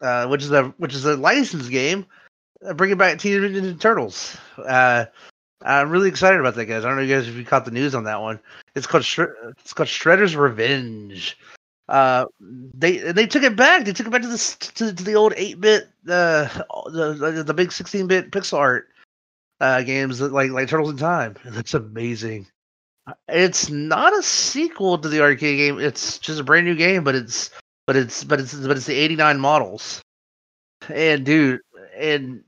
uh, 0.00 0.26
which 0.26 0.42
is 0.42 0.50
a 0.50 0.64
which 0.78 0.94
is 0.94 1.04
a 1.04 1.16
licensed 1.16 1.70
game, 1.70 2.06
uh, 2.66 2.74
bringing 2.74 2.96
back 2.96 3.18
Teenage 3.18 3.52
Mutant 3.52 3.76
Ninja 3.76 3.80
Turtles. 3.80 4.36
Uh, 4.58 5.04
I'm 5.62 5.90
really 5.90 6.08
excited 6.08 6.40
about 6.40 6.54
that, 6.54 6.66
guys. 6.66 6.84
I 6.84 6.88
don't 6.88 6.96
know 6.96 7.02
you 7.02 7.14
guys 7.14 7.28
if 7.28 7.34
you 7.34 7.44
caught 7.44 7.64
the 7.64 7.70
news 7.70 7.94
on 7.94 8.04
that 8.04 8.20
one. 8.20 8.40
It's 8.74 8.86
called 8.86 9.04
Shred- 9.04 9.34
it's 9.58 9.72
called 9.72 9.88
Shredder's 9.88 10.36
Revenge. 10.36 11.38
Uh, 11.88 12.26
they 12.40 12.98
they 12.98 13.26
took 13.26 13.44
it 13.44 13.54
back. 13.54 13.84
They 13.84 13.92
took 13.92 14.08
it 14.08 14.10
back 14.10 14.22
to 14.22 14.28
the 14.28 14.56
to, 14.74 14.92
to 14.92 15.04
the 15.04 15.14
old 15.14 15.34
eight 15.36 15.60
bit 15.60 15.88
uh 16.08 16.48
the 16.86 17.44
the 17.46 17.54
big 17.54 17.70
sixteen 17.70 18.08
bit 18.08 18.32
pixel 18.32 18.58
art 18.58 18.88
uh 19.60 19.82
games 19.82 20.20
like 20.20 20.50
like 20.50 20.68
Turtles 20.68 20.90
in 20.90 20.96
Time. 20.96 21.36
That's 21.44 21.74
amazing. 21.74 22.46
It's 23.28 23.70
not 23.70 24.18
a 24.18 24.22
sequel 24.22 24.98
to 24.98 25.08
the 25.08 25.22
arcade 25.22 25.58
game. 25.58 25.78
It's 25.78 26.18
just 26.18 26.40
a 26.40 26.44
brand 26.44 26.66
new 26.66 26.74
game, 26.74 27.04
but 27.04 27.14
it's 27.14 27.50
but 27.86 27.94
it's 27.94 28.24
but 28.24 28.40
it's 28.40 28.54
but 28.54 28.76
it's 28.76 28.86
the 28.86 28.96
eighty 28.96 29.14
nine 29.14 29.38
models. 29.38 30.02
And 30.88 31.24
dude, 31.24 31.60
and 31.96 32.42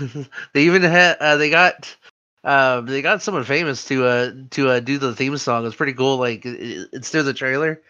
they 0.52 0.64
even 0.64 0.82
had 0.82 1.16
uh, 1.18 1.36
they 1.36 1.50
got 1.50 1.96
um, 2.44 2.86
they 2.86 3.02
got 3.02 3.22
someone 3.22 3.42
famous 3.42 3.84
to 3.86 4.06
uh 4.06 4.32
to 4.50 4.68
uh, 4.68 4.80
do 4.80 4.98
the 4.98 5.16
theme 5.16 5.36
song. 5.36 5.66
It's 5.66 5.74
pretty 5.74 5.94
cool. 5.94 6.18
Like 6.18 6.46
it, 6.46 6.90
it's 6.92 7.10
through 7.10 7.24
the 7.24 7.34
trailer. 7.34 7.82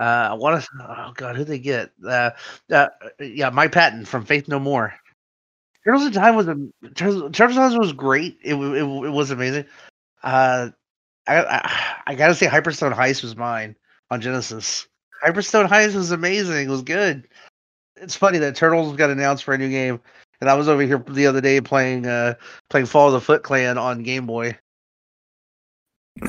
Uh, 0.00 0.28
I 0.30 0.34
want 0.34 0.62
to. 0.62 0.68
Oh 0.80 1.12
God, 1.14 1.36
who 1.36 1.44
they 1.44 1.58
get? 1.58 1.90
Uh, 2.04 2.30
uh, 2.72 2.88
yeah, 3.20 3.50
Mike 3.50 3.72
Patton 3.72 4.04
from 4.04 4.24
Faith 4.24 4.48
No 4.48 4.58
More. 4.58 4.94
Turtles 5.84 6.06
in 6.06 6.12
Time 6.12 6.36
was 6.36 6.48
a 6.48 6.56
Turtles, 6.94 7.36
Time 7.36 7.78
was 7.78 7.92
great. 7.92 8.38
It, 8.42 8.54
it 8.54 8.82
it 8.82 9.10
was 9.10 9.30
amazing. 9.30 9.66
I, 10.22 10.72
I 11.26 12.02
I 12.06 12.14
gotta 12.14 12.34
say, 12.34 12.46
Hyperstone 12.46 12.94
Heist 12.94 13.22
was 13.22 13.36
mine 13.36 13.76
on 14.10 14.20
Genesis. 14.20 14.88
Hyperstone 15.24 15.68
Heist 15.68 15.94
was 15.94 16.10
amazing. 16.10 16.66
It 16.66 16.70
was 16.70 16.82
good. 16.82 17.28
It's 17.96 18.16
funny 18.16 18.38
that 18.38 18.56
Turtles 18.56 18.96
got 18.96 19.10
announced 19.10 19.44
for 19.44 19.52
a 19.52 19.58
new 19.58 19.68
game 19.68 20.00
and 20.40 20.48
I 20.48 20.54
was 20.54 20.68
over 20.68 20.82
here 20.82 20.98
the 21.08 21.26
other 21.26 21.40
day 21.40 21.60
playing 21.60 22.06
uh 22.06 22.34
playing 22.68 22.86
Fall 22.86 23.08
of 23.08 23.12
the 23.14 23.20
Foot 23.20 23.42
Clan 23.42 23.78
on 23.78 24.02
Game 24.02 24.26
Boy. 24.26 24.58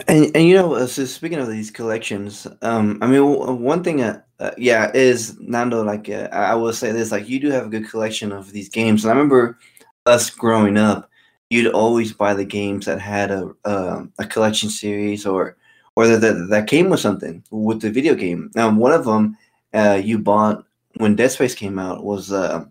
And 0.07 0.31
and 0.35 0.45
you 0.47 0.55
know, 0.55 0.75
uh, 0.75 0.87
so 0.87 1.05
speaking 1.05 1.39
of 1.39 1.49
these 1.49 1.71
collections, 1.71 2.47
um, 2.61 2.97
I 3.01 3.07
mean, 3.07 3.21
one 3.61 3.83
thing, 3.83 4.01
uh, 4.01 4.21
uh, 4.39 4.51
yeah, 4.57 4.91
is 4.93 5.37
Nando. 5.39 5.83
Like, 5.83 6.07
uh, 6.09 6.29
I 6.31 6.55
will 6.55 6.71
say 6.71 6.91
this: 6.91 7.11
like, 7.11 7.27
you 7.27 7.39
do 7.39 7.49
have 7.49 7.65
a 7.65 7.69
good 7.69 7.89
collection 7.89 8.31
of 8.31 8.51
these 8.51 8.69
games. 8.69 9.03
And 9.03 9.11
I 9.11 9.15
remember 9.15 9.57
us 10.05 10.29
growing 10.29 10.77
up, 10.77 11.09
you'd 11.49 11.73
always 11.73 12.13
buy 12.13 12.33
the 12.33 12.45
games 12.45 12.85
that 12.85 13.01
had 13.01 13.31
a 13.31 13.51
uh, 13.65 14.05
a 14.19 14.25
collection 14.25 14.69
series 14.69 15.25
or 15.25 15.57
or 15.95 16.07
that, 16.07 16.21
that 16.21 16.47
that 16.49 16.67
came 16.67 16.89
with 16.89 16.99
something 17.01 17.43
with 17.51 17.81
the 17.81 17.89
video 17.91 18.15
game. 18.15 18.51
Now, 18.55 18.73
one 18.73 18.93
of 18.93 19.03
them 19.05 19.37
uh, 19.73 19.99
you 20.01 20.19
bought 20.19 20.63
when 20.97 21.15
Dead 21.15 21.31
Space 21.31 21.55
came 21.55 21.79
out 21.79 22.03
was 22.03 22.31
uh, 22.31 22.65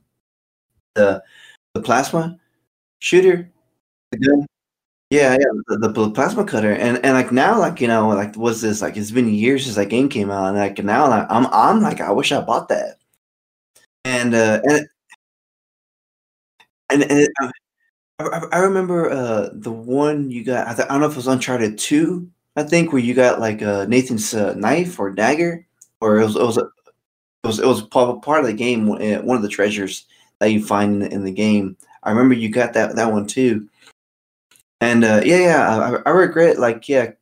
the 0.94 1.22
the 1.74 1.82
plasma 1.82 2.38
shooter, 3.00 3.50
the 4.12 4.18
gun. 4.18 4.46
Yeah, 5.10 5.32
yeah, 5.32 5.46
the, 5.78 5.88
the 5.88 6.10
plasma 6.12 6.44
cutter, 6.44 6.72
and 6.72 7.04
and 7.04 7.14
like 7.14 7.32
now, 7.32 7.58
like 7.58 7.80
you 7.80 7.88
know, 7.88 8.08
like 8.10 8.36
what's 8.36 8.60
this? 8.60 8.80
Like 8.80 8.96
it's 8.96 9.10
been 9.10 9.28
years 9.34 9.64
since 9.64 9.74
that 9.74 9.86
game 9.86 10.08
came 10.08 10.30
out, 10.30 10.46
and 10.46 10.56
like 10.56 10.78
now, 10.84 11.08
like 11.08 11.26
I'm 11.28 11.46
I'm 11.48 11.80
like 11.82 12.00
I 12.00 12.12
wish 12.12 12.30
I 12.30 12.40
bought 12.40 12.68
that, 12.68 12.98
and 14.04 14.34
uh 14.34 14.60
and 14.64 14.86
and, 16.90 17.02
and 17.02 17.20
it, 17.20 17.30
I, 18.20 18.46
I 18.52 18.58
remember 18.60 19.10
uh 19.10 19.50
the 19.54 19.72
one 19.72 20.30
you 20.30 20.44
got. 20.44 20.68
I, 20.68 20.74
th- 20.74 20.88
I 20.88 20.92
don't 20.92 21.00
know 21.00 21.06
if 21.08 21.14
it 21.14 21.16
was 21.18 21.28
Uncharted 21.28 21.78
Two, 21.78 22.30
I 22.56 22.62
think, 22.64 22.92
where 22.92 23.02
you 23.02 23.14
got 23.14 23.40
like 23.40 23.62
uh 23.62 23.86
Nathan's 23.86 24.34
uh, 24.34 24.54
knife 24.54 25.00
or 25.00 25.10
dagger, 25.10 25.66
or 26.00 26.20
it 26.20 26.24
was 26.24 26.36
it 26.36 26.42
was 26.42 26.58
a, 26.58 26.62
it 26.62 27.48
was 27.48 27.60
it 27.60 27.66
was 27.66 27.82
part 27.82 28.40
of 28.40 28.46
the 28.46 28.54
game, 28.54 28.90
uh, 28.90 29.22
one 29.22 29.36
of 29.36 29.42
the 29.42 29.48
treasures 29.50 30.06
that 30.40 30.52
you 30.52 30.64
find 30.64 31.02
in, 31.04 31.12
in 31.12 31.24
the 31.24 31.32
game. 31.32 31.76
I 32.04 32.10
remember 32.10 32.34
you 32.34 32.50
got 32.50 32.74
that 32.74 32.96
that 32.96 33.12
one 33.12 33.26
too. 33.26 33.68
And 34.80 35.04
uh, 35.04 35.20
yeah, 35.24 35.38
yeah, 35.38 36.00
I, 36.04 36.10
I, 36.10 36.12
regret 36.12 36.58
like 36.58 36.88
yeah 36.88 37.12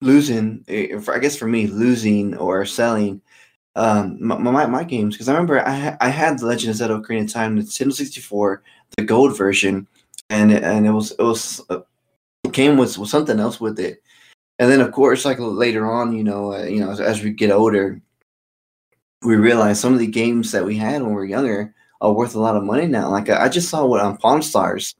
losing. 0.00 0.64
I 0.68 1.18
guess 1.20 1.36
for 1.36 1.46
me, 1.46 1.68
losing 1.68 2.36
or 2.36 2.64
selling 2.66 3.20
um, 3.76 4.16
my, 4.20 4.36
my, 4.38 4.66
my 4.66 4.84
games 4.84 5.14
because 5.14 5.28
I 5.28 5.32
remember 5.32 5.60
I 5.66 5.96
I 6.00 6.08
had 6.08 6.38
the 6.38 6.46
Legend 6.46 6.70
of 6.70 6.76
Zelda 6.76 6.98
Ocarina 6.98 7.24
of 7.24 7.32
Time 7.32 7.58
Nintendo 7.58 7.92
64, 7.92 8.62
the 8.96 9.04
gold 9.04 9.36
version, 9.36 9.86
and 10.30 10.52
and 10.52 10.86
it 10.86 10.90
was 10.90 11.12
it 11.12 11.22
was 11.22 11.62
it 11.70 12.52
came 12.52 12.76
with, 12.76 12.98
with 12.98 13.10
something 13.10 13.38
else 13.38 13.60
with 13.60 13.78
it. 13.78 14.02
And 14.58 14.70
then 14.70 14.80
of 14.80 14.92
course, 14.92 15.24
like 15.24 15.38
later 15.38 15.90
on, 15.90 16.16
you 16.16 16.24
know, 16.24 16.54
uh, 16.54 16.64
you 16.64 16.80
know, 16.80 16.90
as, 16.90 17.00
as 17.00 17.22
we 17.22 17.30
get 17.30 17.50
older, 17.50 18.00
we 19.22 19.36
realize 19.36 19.78
some 19.78 19.92
of 19.92 19.98
the 19.98 20.06
games 20.06 20.52
that 20.52 20.64
we 20.64 20.76
had 20.76 21.02
when 21.02 21.10
we 21.10 21.16
were 21.16 21.24
younger 21.24 21.74
are 22.00 22.12
worth 22.12 22.34
a 22.34 22.40
lot 22.40 22.56
of 22.56 22.64
money 22.64 22.86
now. 22.86 23.10
Like 23.10 23.28
I 23.28 23.48
just 23.48 23.68
saw 23.68 23.84
what 23.84 24.00
on 24.00 24.16
Pawn 24.16 24.42
Stars, 24.42 24.94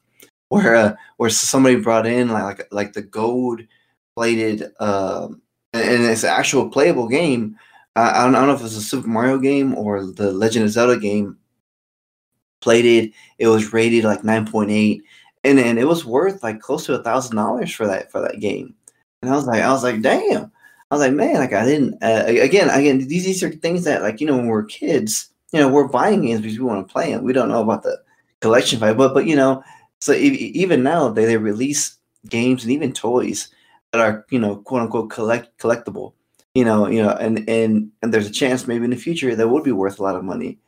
where 0.49 0.75
uh, 0.75 0.95
where 1.17 1.31
somebody 1.31 1.77
brought 1.77 2.07
in 2.07 2.29
like 2.29 2.45
like, 2.45 2.69
like 2.71 2.93
the 2.93 3.03
gold 3.03 3.63
plated, 4.15 4.71
uh, 4.81 5.29
and 5.73 6.05
it's 6.05 6.25
an 6.25 6.31
actual 6.31 6.69
playable 6.69 7.09
game. 7.09 7.57
I, 7.95 8.21
I, 8.21 8.25
don't, 8.25 8.35
I 8.35 8.41
don't 8.41 8.49
know 8.49 8.55
if 8.55 8.65
it's 8.65 8.77
a 8.77 8.81
Super 8.81 9.09
Mario 9.09 9.39
game 9.39 9.75
or 9.75 10.05
the 10.05 10.33
Legend 10.33 10.65
of 10.65 10.71
Zelda 10.71 10.99
game. 10.99 11.37
Plated, 12.61 13.13
it 13.39 13.49
was 13.49 13.73
rated 13.73 14.05
like 14.05 14.25
nine 14.25 14.47
point 14.47 14.71
eight, 14.71 15.03
and 15.45 15.59
and 15.59 15.79
it 15.79 15.85
was 15.85 16.05
worth 16.05 16.43
like 16.43 16.61
close 16.61 16.87
to 16.87 16.95
a 16.95 17.03
thousand 17.03 17.37
dollars 17.37 17.73
for 17.73 17.87
that 17.87 18.11
for 18.11 18.21
that 18.21 18.41
game. 18.41 18.75
And 19.23 19.31
I 19.31 19.37
was 19.37 19.47
like, 19.47 19.63
I 19.63 19.71
was 19.71 19.83
like, 19.83 20.01
damn. 20.03 20.51
I 20.91 20.95
was 20.95 21.01
like, 21.01 21.15
man, 21.15 21.35
like 21.35 21.53
I 21.53 21.65
didn't. 21.65 22.03
Uh, 22.03 22.25
again, 22.27 22.71
again, 22.71 22.99
these 23.09 23.25
these 23.25 23.43
are 23.43 23.51
things 23.51 23.85
that 23.85 24.03
like 24.03 24.21
you 24.21 24.27
know 24.27 24.37
when 24.37 24.47
we're 24.47 24.65
kids 24.65 25.31
you 25.53 25.61
know, 25.61 25.69
we're 25.69 25.89
buying 25.89 26.23
games 26.23 26.41
because 26.41 26.59
we 26.59 26.65
want 26.65 26.87
to 26.87 26.93
play 26.93 27.13
them. 27.13 27.25
We 27.25 27.33
don't 27.33 27.49
know 27.49 27.63
about 27.63 27.83
the 27.83 27.99
collection 28.41 28.79
value, 28.79 28.97
but 28.97 29.15
but 29.15 29.27
you 29.27 29.37
know, 29.37 29.63
so 30.01 30.13
even 30.13 30.83
now 30.83 31.09
they, 31.09 31.25
they 31.25 31.37
release 31.37 31.97
games 32.29 32.63
and 32.63 32.73
even 32.73 32.93
toys 32.93 33.49
that 33.93 34.01
are 34.01 34.27
you 34.31 34.39
know 34.39 34.57
quote 34.57 34.83
unquote 34.83 35.11
collect 35.11 35.59
collectible. 35.59 36.13
You 36.55 36.65
know, 36.65 36.87
you 36.87 37.03
know, 37.03 37.11
and 37.11 37.49
and 37.49 37.91
and 38.03 38.15
there's 38.15 38.27
a 38.27 38.33
chance 38.33 38.67
maybe 38.67 38.85
in 38.85 38.91
the 38.91 38.97
future 38.97 39.35
that 39.35 39.49
would 39.49 39.65
be 39.65 39.73
worth 39.73 39.99
a 39.99 40.03
lot 40.03 40.17
of 40.17 40.25
money. 40.25 40.59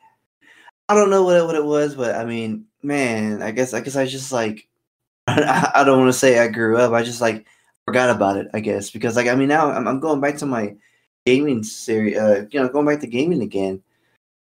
I 0.88 0.94
don't 0.94 1.10
know 1.10 1.22
what 1.24 1.36
it, 1.36 1.44
what 1.44 1.54
it 1.54 1.64
was, 1.64 1.94
but 1.94 2.14
I 2.14 2.24
mean, 2.24 2.66
man, 2.82 3.42
I 3.42 3.50
guess 3.50 3.74
I 3.74 3.80
guess 3.80 3.96
I 3.96 4.06
just 4.06 4.32
like 4.32 4.68
I, 5.26 5.70
I 5.76 5.84
don't 5.84 5.98
want 5.98 6.12
to 6.12 6.18
say 6.18 6.38
I 6.38 6.48
grew 6.48 6.78
up. 6.78 6.92
I 6.92 7.02
just 7.02 7.20
like 7.20 7.46
forgot 7.86 8.10
about 8.10 8.36
it. 8.36 8.48
I 8.54 8.60
guess 8.60 8.90
because 8.90 9.16
like 9.16 9.28
I 9.28 9.34
mean 9.34 9.48
now 9.48 9.70
I'm, 9.70 9.88
I'm 9.88 10.00
going 10.00 10.20
back 10.20 10.36
to 10.38 10.46
my 10.46 10.76
gaming 11.26 11.62
series. 11.62 12.16
Uh, 12.16 12.46
you 12.50 12.60
know, 12.60 12.68
going 12.68 12.86
back 12.86 13.00
to 13.00 13.06
gaming 13.06 13.42
again 13.42 13.82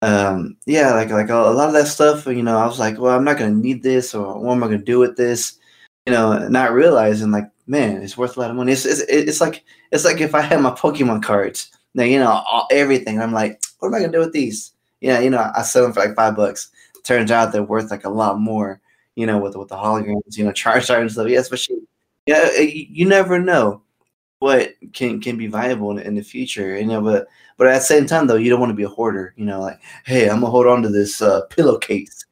um, 0.05 0.57
yeah, 0.67 0.93
like 0.93 1.09
like 1.09 1.31
a, 1.31 1.35
a, 1.35 1.55
lot 1.55 1.69
of 1.69 1.73
that 1.75 1.87
stuff, 1.87 2.27
you 2.27 2.43
know, 2.43 2.59
I 2.59 2.67
was 2.67 2.79
like, 2.79 2.99
well, 2.99 3.17
I'm 3.17 3.25
not 3.25 3.38
gonna 3.38 3.53
need 3.55 3.83
this, 3.83 4.14
or 4.14 4.38
what 4.38 4.53
am 4.53 4.62
I 4.62 4.67
gonna 4.67 4.79
do 4.79 4.99
with 4.99 5.17
this? 5.17 5.59
You 6.07 6.12
know, 6.12 6.47
not 6.49 6.75
realizing 6.75 7.31
like, 7.31 7.51
man, 7.67 8.03
it's 8.03 8.17
worth 8.17 8.37
a 8.37 8.40
lot 8.40 8.51
of 8.51 8.57
money. 8.57 8.73
It's 8.73 8.85
it's, 8.85 9.01
it's 9.09 9.40
like 9.40 9.64
it's 9.93 10.05
like 10.05 10.21
if 10.21 10.35
I 10.35 10.43
had 10.43 10.61
my 10.61 10.73
Pokemon 10.73 11.23
cards, 11.23 11.71
now 11.95 12.05
you 12.05 12.19
know 12.19 12.43
all, 12.47 12.69
everything. 12.71 13.19
I'm 13.21 13.33
like, 13.33 13.62
what 13.79 13.88
am 13.88 13.95
I 13.95 14.01
gonna 14.01 14.12
do 14.12 14.19
with 14.19 14.33
these? 14.33 14.73
Yeah, 15.01 15.21
you 15.21 15.31
know, 15.31 15.51
I 15.57 15.62
sell 15.62 15.85
them 15.85 15.95
for 15.95 16.01
like 16.01 16.17
five 16.17 16.37
bucks. 16.37 16.71
Turns 17.05 17.31
out 17.31 17.53
they're 17.53 17.62
worth 17.62 17.90
like 17.90 18.05
a 18.05 18.11
lot 18.11 18.38
more. 18.38 18.83
You 19.17 19.27
know, 19.27 19.38
with 19.38 19.57
with 19.57 19.69
the 19.69 19.77
holograms, 19.77 20.37
you 20.37 20.45
know, 20.45 20.51
Charizard 20.53 21.01
and 21.01 21.12
stuff. 21.12 21.29
Yeah, 21.29 21.40
especially 21.40 21.79
yeah, 22.27 22.59
you 22.59 23.07
never 23.07 23.38
know 23.38 23.83
what 24.44 24.74
can 24.92 25.20
can 25.20 25.38
be 25.38 25.46
viable 25.46 25.90
in, 25.92 25.98
in 25.98 26.14
the 26.14 26.22
future. 26.22 26.78
You 26.78 26.87
know, 26.87 27.00
but 27.00 27.26
but 27.57 27.66
at 27.66 27.78
the 27.78 27.80
same 27.80 28.07
time, 28.07 28.26
though, 28.26 28.37
you 28.37 28.50
don't 28.50 28.61
want 28.61 28.70
to 28.70 28.76
be 28.76 28.85
a 28.85 28.88
hoarder. 28.88 29.33
You 29.37 29.46
know, 29.46 29.61
like, 29.61 29.80
hey, 30.04 30.28
I'm 30.28 30.40
gonna 30.40 30.50
hold 30.50 30.66
on 30.66 30.83
to 30.83 30.90
this 30.90 31.22
uh, 31.22 31.46
pillowcase 31.46 32.26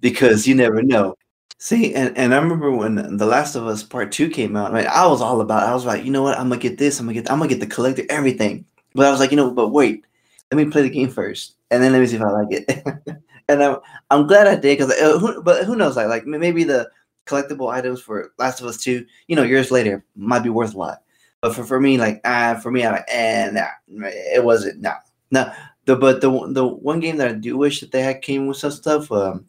because 0.00 0.46
you 0.48 0.54
never 0.54 0.82
know. 0.82 1.14
See, 1.58 1.94
and, 1.94 2.16
and 2.16 2.34
I 2.34 2.38
remember 2.38 2.70
when 2.70 3.16
The 3.16 3.26
Last 3.26 3.54
of 3.54 3.66
Us 3.66 3.82
Part 3.82 4.10
Two 4.12 4.30
came 4.30 4.56
out. 4.56 4.74
I 4.74 4.84
I 4.84 5.06
was 5.06 5.20
all 5.20 5.42
about. 5.42 5.64
I 5.64 5.74
was 5.74 5.84
like, 5.84 6.04
you 6.04 6.10
know 6.10 6.22
what? 6.22 6.38
I'm 6.38 6.48
gonna 6.48 6.60
get 6.60 6.78
this. 6.78 6.98
I'm 6.98 7.06
gonna 7.06 7.20
get. 7.20 7.30
I'm 7.30 7.38
gonna 7.38 7.50
get 7.50 7.60
the 7.60 7.66
collector 7.66 8.04
everything. 8.08 8.64
But 8.94 9.06
I 9.06 9.10
was 9.10 9.20
like, 9.20 9.30
you 9.30 9.36
know, 9.36 9.50
but 9.50 9.68
wait, 9.68 10.06
let 10.50 10.56
me 10.56 10.70
play 10.70 10.82
the 10.82 10.90
game 10.90 11.10
first, 11.10 11.56
and 11.70 11.82
then 11.82 11.92
let 11.92 12.00
me 12.00 12.06
see 12.06 12.16
if 12.16 12.22
I 12.22 12.30
like 12.30 12.48
it. 12.50 13.22
and 13.48 13.62
I'm 13.62 13.76
I'm 14.10 14.26
glad 14.26 14.46
I 14.46 14.54
did 14.54 14.78
because, 14.78 14.92
uh, 14.92 15.40
but 15.42 15.64
who 15.64 15.76
knows? 15.76 15.96
Like, 15.96 16.08
like 16.08 16.26
maybe 16.26 16.64
the 16.64 16.90
collectible 17.26 17.70
items 17.70 18.00
for 18.00 18.32
Last 18.38 18.60
of 18.60 18.66
Us 18.66 18.78
Two, 18.78 19.04
you 19.26 19.36
know, 19.36 19.42
years 19.42 19.70
later 19.70 20.04
might 20.16 20.42
be 20.42 20.50
worth 20.50 20.74
a 20.74 20.78
lot. 20.78 21.02
But 21.40 21.54
for, 21.54 21.64
for 21.64 21.80
me, 21.80 21.98
like 21.98 22.20
ah, 22.24 22.58
for 22.62 22.70
me, 22.70 22.84
I'm 22.84 22.92
like, 22.92 23.04
eh, 23.08 23.50
nah, 23.52 24.08
it 24.08 24.44
wasn't 24.44 24.80
nah, 24.80 24.94
nah. 25.30 25.52
the 25.84 25.96
but 25.96 26.20
the 26.20 26.30
the 26.52 26.66
one 26.66 27.00
game 27.00 27.16
that 27.18 27.28
I 27.28 27.32
do 27.32 27.56
wish 27.56 27.80
that 27.80 27.92
they 27.92 28.02
had 28.02 28.22
came 28.22 28.46
with 28.46 28.56
some 28.56 28.72
stuff. 28.72 29.10
Um, 29.12 29.46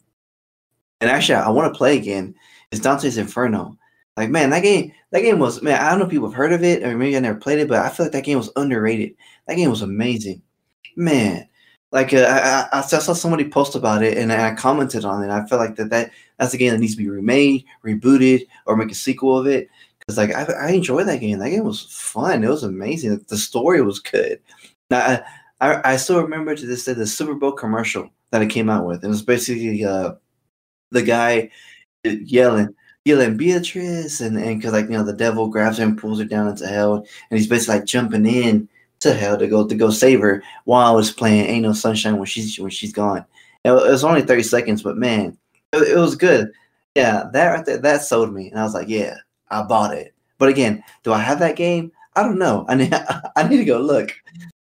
and 1.00 1.10
actually, 1.10 1.36
I 1.36 1.50
want 1.50 1.72
to 1.72 1.76
play 1.76 1.96
again. 1.96 2.34
Is 2.70 2.80
Dante's 2.80 3.18
Inferno. 3.18 3.76
Like 4.16 4.30
man, 4.30 4.50
that 4.50 4.62
game 4.62 4.92
that 5.10 5.22
game 5.22 5.38
was 5.38 5.62
man. 5.62 5.80
I 5.80 5.90
don't 5.90 5.98
know 5.98 6.04
if 6.04 6.10
people 6.10 6.28
have 6.28 6.36
heard 6.36 6.52
of 6.52 6.62
it 6.62 6.82
or 6.82 6.96
maybe 6.96 7.16
I 7.16 7.20
never 7.20 7.38
played 7.38 7.58
it, 7.58 7.68
but 7.68 7.78
I 7.78 7.88
feel 7.88 8.06
like 8.06 8.12
that 8.12 8.24
game 8.24 8.38
was 8.38 8.52
underrated. 8.54 9.14
That 9.46 9.56
game 9.56 9.70
was 9.70 9.82
amazing, 9.82 10.42
man. 10.96 11.48
Like 11.92 12.14
uh, 12.14 12.68
I, 12.72 12.76
I, 12.76 12.78
I 12.78 12.82
saw 12.82 13.14
somebody 13.14 13.48
post 13.48 13.74
about 13.74 14.02
it 14.02 14.16
and 14.16 14.32
I 14.32 14.54
commented 14.54 15.04
on 15.04 15.24
it. 15.24 15.30
I 15.30 15.44
felt 15.46 15.60
like 15.60 15.74
that, 15.76 15.90
that 15.90 16.10
that's 16.38 16.54
a 16.54 16.58
game 16.58 16.72
that 16.72 16.78
needs 16.78 16.94
to 16.94 17.02
be 17.02 17.08
remade, 17.08 17.64
rebooted, 17.84 18.46
or 18.66 18.76
make 18.76 18.92
a 18.92 18.94
sequel 18.94 19.38
of 19.38 19.46
it. 19.46 19.68
Like 20.16 20.34
I, 20.34 20.44
I 20.44 20.70
enjoyed 20.70 21.08
that 21.08 21.20
game. 21.20 21.38
That 21.38 21.50
game 21.50 21.64
was 21.64 21.82
fun. 21.82 22.44
It 22.44 22.48
was 22.48 22.62
amazing. 22.62 23.24
The 23.28 23.36
story 23.36 23.82
was 23.82 23.98
good. 24.00 24.40
Now, 24.90 25.22
I, 25.60 25.92
I 25.92 25.96
still 25.96 26.22
remember 26.22 26.54
to 26.54 26.66
this 26.66 26.84
day 26.84 26.94
the 26.94 27.06
Super 27.06 27.34
Bowl 27.34 27.52
commercial 27.52 28.10
that 28.30 28.42
it 28.42 28.50
came 28.50 28.70
out 28.70 28.86
with. 28.86 29.04
It 29.04 29.08
was 29.08 29.22
basically 29.22 29.84
uh, 29.84 30.12
the 30.90 31.02
guy 31.02 31.50
yelling, 32.04 32.74
yelling 33.04 33.36
Beatrice, 33.36 34.20
and 34.20 34.36
and 34.38 34.58
because 34.58 34.72
like 34.72 34.86
you 34.86 34.92
know 34.92 35.04
the 35.04 35.12
devil 35.12 35.48
grabs 35.48 35.78
her 35.78 35.84
and 35.84 35.98
pulls 35.98 36.18
her 36.18 36.24
down 36.24 36.48
into 36.48 36.66
hell, 36.66 37.06
and 37.30 37.38
he's 37.38 37.48
basically 37.48 37.76
like 37.76 37.86
jumping 37.86 38.26
in 38.26 38.68
to 39.00 39.14
hell 39.14 39.38
to 39.38 39.48
go 39.48 39.66
to 39.66 39.74
go 39.74 39.90
save 39.90 40.20
her 40.20 40.42
while 40.64 40.86
I 40.86 40.94
was 40.94 41.10
playing 41.10 41.46
Ain't 41.46 41.62
No 41.62 41.72
Sunshine 41.72 42.16
when 42.16 42.26
she's 42.26 42.58
when 42.58 42.70
she's 42.70 42.92
gone. 42.92 43.24
It, 43.64 43.70
was 43.70 44.04
only 44.04 44.22
thirty 44.22 44.42
seconds, 44.42 44.82
but 44.82 44.96
man, 44.96 45.36
it, 45.72 45.88
it 45.88 45.98
was 45.98 46.16
good. 46.16 46.52
Yeah, 46.94 47.24
that 47.32 47.46
right 47.46 47.64
there, 47.64 47.78
that 47.78 48.02
sold 48.02 48.32
me, 48.32 48.50
and 48.50 48.58
I 48.58 48.64
was 48.64 48.74
like, 48.74 48.88
yeah, 48.88 49.16
I 49.50 49.62
bought 49.62 49.94
it. 49.94 50.14
But 50.38 50.48
again, 50.48 50.82
do 51.02 51.12
I 51.12 51.18
have 51.18 51.38
that 51.40 51.56
game? 51.56 51.92
I 52.16 52.22
don't 52.22 52.38
know. 52.38 52.64
I 52.68 52.74
need 52.74 52.92
I 52.92 53.48
need 53.48 53.58
to 53.58 53.64
go 53.64 53.78
look. 53.78 54.12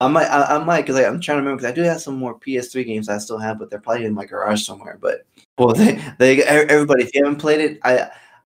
I 0.01 0.09
might 0.09 0.27
I, 0.27 0.57
I 0.57 0.65
might 0.65 0.83
because 0.83 0.97
I'm 0.97 1.21
trying 1.21 1.37
to 1.37 1.43
remember 1.43 1.61
because 1.61 1.73
I 1.73 1.75
do 1.75 1.83
have 1.83 2.01
some 2.01 2.17
more 2.17 2.39
PS3 2.39 2.87
games 2.87 3.09
I 3.09 3.19
still 3.19 3.39
have, 3.39 3.59
but 3.59 3.71
they're 3.71 3.81
probably 3.81 4.07
in 4.07 4.15
my 4.15 4.25
garage 4.25 4.63
somewhere. 4.63 4.99
But 5.01 5.27
well, 5.59 5.75
they 5.75 6.03
they 6.19 6.43
everybody 6.43 7.05
if 7.05 7.15
you 7.15 7.25
haven't 7.25 7.41
played 7.41 7.61
it, 7.61 7.79
I 7.85 8.11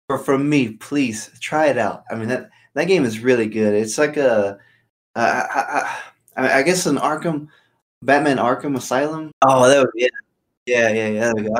for 0.08 0.18
from 0.18 0.48
me, 0.48 0.72
please 0.72 1.30
try 1.40 1.66
it 1.66 1.78
out. 1.78 2.04
I 2.10 2.14
mean 2.16 2.28
that 2.28 2.50
that 2.74 2.88
game 2.88 3.04
is 3.04 3.20
really 3.20 3.46
good. 3.46 3.74
It's 3.74 3.98
like 3.98 4.16
a 4.16 4.58
uh, 5.14 5.46
I, 6.36 6.42
I, 6.42 6.58
I, 6.58 6.62
guess 6.62 6.84
an 6.84 6.96
Arkham, 6.96 7.48
Batman 8.02 8.36
Arkham 8.36 8.76
Asylum. 8.76 9.30
Oh, 9.40 9.66
that 9.66 9.78
was 9.78 9.90
yeah, 9.94 10.08
yeah, 10.66 10.90
yeah, 10.90 11.08
yeah. 11.08 11.20
There 11.20 11.34
we 11.36 11.42
go. 11.44 11.54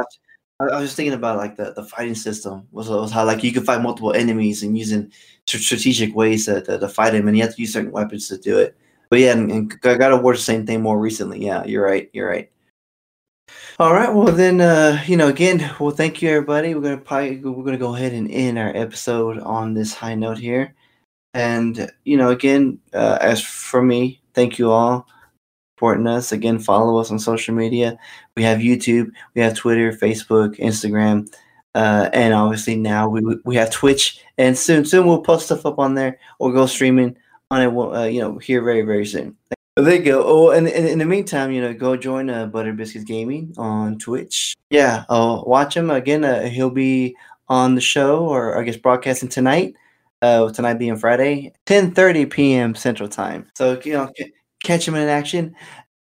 I, 0.58 0.64
was 0.64 0.84
just 0.84 0.96
thinking 0.96 1.12
about 1.12 1.36
like 1.36 1.56
the, 1.56 1.72
the 1.72 1.84
fighting 1.84 2.14
system 2.14 2.66
was, 2.72 2.88
was 2.88 3.12
how 3.12 3.24
like 3.24 3.44
you 3.44 3.52
could 3.52 3.66
fight 3.66 3.82
multiple 3.82 4.12
enemies 4.12 4.62
and 4.62 4.76
using 4.76 5.12
strategic 5.46 6.14
ways 6.14 6.46
to, 6.46 6.62
to, 6.62 6.78
to, 6.78 6.88
fight 6.88 7.10
them, 7.10 7.28
and 7.28 7.36
you 7.36 7.42
have 7.42 7.54
to 7.54 7.60
use 7.60 7.72
certain 7.72 7.92
weapons 7.92 8.28
to 8.28 8.38
do 8.38 8.58
it. 8.58 8.76
But 9.10 9.20
yeah, 9.20 9.32
and, 9.32 9.50
and 9.50 9.80
God 9.80 10.00
of 10.00 10.22
War 10.22 10.32
the 10.32 10.38
same 10.38 10.66
thing 10.66 10.82
more 10.82 10.98
recently. 10.98 11.44
Yeah, 11.44 11.64
you're 11.64 11.84
right. 11.84 12.10
You're 12.12 12.28
right. 12.28 12.50
All 13.78 13.92
right. 13.92 14.12
Well, 14.12 14.32
then, 14.32 14.60
uh, 14.60 15.02
you 15.06 15.16
know, 15.16 15.28
again, 15.28 15.74
well, 15.78 15.90
thank 15.90 16.22
you, 16.22 16.30
everybody. 16.30 16.74
We're 16.74 16.80
gonna 16.80 16.96
probably 16.96 17.36
we're 17.38 17.64
gonna 17.64 17.76
go 17.76 17.94
ahead 17.94 18.12
and 18.12 18.30
end 18.30 18.58
our 18.58 18.74
episode 18.74 19.38
on 19.40 19.74
this 19.74 19.92
high 19.92 20.14
note 20.14 20.38
here. 20.38 20.74
And, 21.34 21.92
you 22.04 22.16
know, 22.16 22.30
again, 22.30 22.78
uh, 22.94 23.18
as 23.20 23.42
for 23.42 23.82
me, 23.82 24.22
thank 24.32 24.58
you 24.58 24.70
all 24.70 25.06
supporting 25.76 26.06
us. 26.06 26.32
Again, 26.32 26.58
follow 26.58 26.98
us 26.98 27.10
on 27.10 27.18
social 27.18 27.54
media. 27.54 27.98
We 28.34 28.42
have 28.44 28.58
YouTube, 28.58 29.10
we 29.34 29.42
have 29.42 29.54
Twitter, 29.54 29.92
Facebook, 29.92 30.58
Instagram, 30.58 31.30
uh, 31.74 32.08
and 32.14 32.32
obviously 32.32 32.76
now 32.76 33.08
we 33.08 33.20
we 33.44 33.56
have 33.56 33.70
Twitch. 33.70 34.24
And 34.38 34.56
soon, 34.56 34.86
soon 34.86 35.06
we'll 35.06 35.20
post 35.20 35.46
stuff 35.46 35.66
up 35.66 35.78
on 35.78 35.94
there 35.94 36.18
or 36.38 36.52
go 36.52 36.64
streaming 36.64 37.18
on 37.50 37.60
it. 37.60 37.68
Uh, 37.68 38.04
you 38.04 38.20
know, 38.20 38.38
here 38.38 38.62
very 38.62 38.82
very 38.82 39.04
soon. 39.04 39.36
There 39.76 39.94
you 39.94 40.02
go. 40.02 40.22
Oh, 40.24 40.50
and, 40.52 40.66
and, 40.66 40.88
in 40.88 40.98
the 40.98 41.04
meantime, 41.04 41.52
you 41.52 41.60
know, 41.60 41.74
go 41.74 41.98
join 41.98 42.30
uh, 42.30 42.46
Butter 42.46 42.72
Biscuits 42.72 43.04
Gaming 43.04 43.52
on 43.58 43.98
Twitch. 43.98 44.54
Yeah, 44.70 45.04
I'll 45.10 45.44
watch 45.44 45.76
him 45.76 45.90
again. 45.90 46.24
Uh, 46.24 46.48
he'll 46.48 46.70
be 46.70 47.14
on 47.48 47.74
the 47.74 47.82
show, 47.82 48.26
or 48.26 48.58
I 48.58 48.62
guess 48.62 48.78
broadcasting 48.78 49.28
tonight 49.28 49.74
uh, 50.22 50.50
tonight 50.50 50.78
being 50.78 50.96
Friday, 50.96 51.52
10:30 51.66 52.30
p.m. 52.30 52.74
Central 52.74 53.08
Time. 53.08 53.46
So 53.54 53.78
you 53.84 53.92
know, 53.92 54.10
catch 54.66 54.86
him 54.86 54.94
in 54.94 55.08
action. 55.08 55.54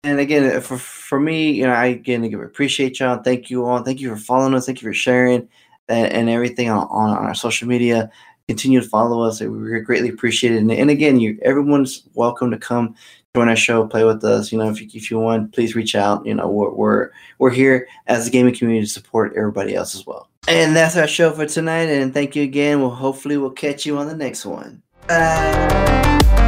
And 0.03 0.19
again, 0.19 0.57
uh, 0.57 0.59
for 0.59 0.77
for 0.77 1.19
me, 1.19 1.51
you 1.51 1.65
know, 1.65 1.73
I 1.73 1.87
again 1.87 2.23
appreciate 2.33 2.99
y'all. 2.99 3.21
Thank 3.23 3.49
you 3.49 3.65
all. 3.65 3.81
Thank 3.83 3.99
you 3.99 4.09
for 4.09 4.21
following 4.21 4.53
us. 4.53 4.65
Thank 4.65 4.81
you 4.81 4.89
for 4.89 4.93
sharing 4.93 5.47
and, 5.87 6.11
and 6.11 6.29
everything 6.29 6.69
on, 6.69 6.87
on, 6.89 7.11
our 7.11 7.33
social 7.33 7.67
media. 7.67 8.11
Continue 8.47 8.81
to 8.81 8.87
follow 8.87 9.21
us. 9.21 9.39
We 9.39 9.79
greatly 9.81 10.09
appreciate 10.09 10.53
it. 10.53 10.57
And, 10.57 10.71
and 10.71 10.89
again, 10.89 11.19
you 11.19 11.39
everyone's 11.41 12.03
welcome 12.13 12.51
to 12.51 12.57
come 12.57 12.95
join 13.33 13.47
our 13.47 13.55
show, 13.55 13.87
play 13.87 14.03
with 14.03 14.23
us. 14.25 14.51
You 14.51 14.57
know, 14.57 14.69
if 14.69 14.81
you, 14.81 14.87
if 14.93 15.09
you 15.09 15.17
want, 15.19 15.53
please 15.53 15.75
reach 15.75 15.95
out. 15.95 16.25
You 16.25 16.35
know, 16.35 16.49
we're 16.49 16.71
we're, 16.71 17.09
we're 17.39 17.51
here 17.51 17.87
as 18.07 18.27
a 18.27 18.29
gaming 18.29 18.53
community 18.53 18.85
to 18.85 18.91
support 18.91 19.33
everybody 19.37 19.73
else 19.73 19.95
as 19.95 20.05
well. 20.05 20.29
And 20.49 20.75
that's 20.75 20.97
our 20.97 21.07
show 21.07 21.31
for 21.31 21.45
tonight. 21.45 21.87
And 21.87 22.13
thank 22.13 22.35
you 22.35 22.43
again. 22.43 22.81
Well, 22.81 22.89
hopefully, 22.89 23.37
we'll 23.37 23.51
catch 23.51 23.85
you 23.85 23.97
on 23.97 24.07
the 24.07 24.15
next 24.15 24.45
one. 24.45 24.83
Bye. 25.07 26.42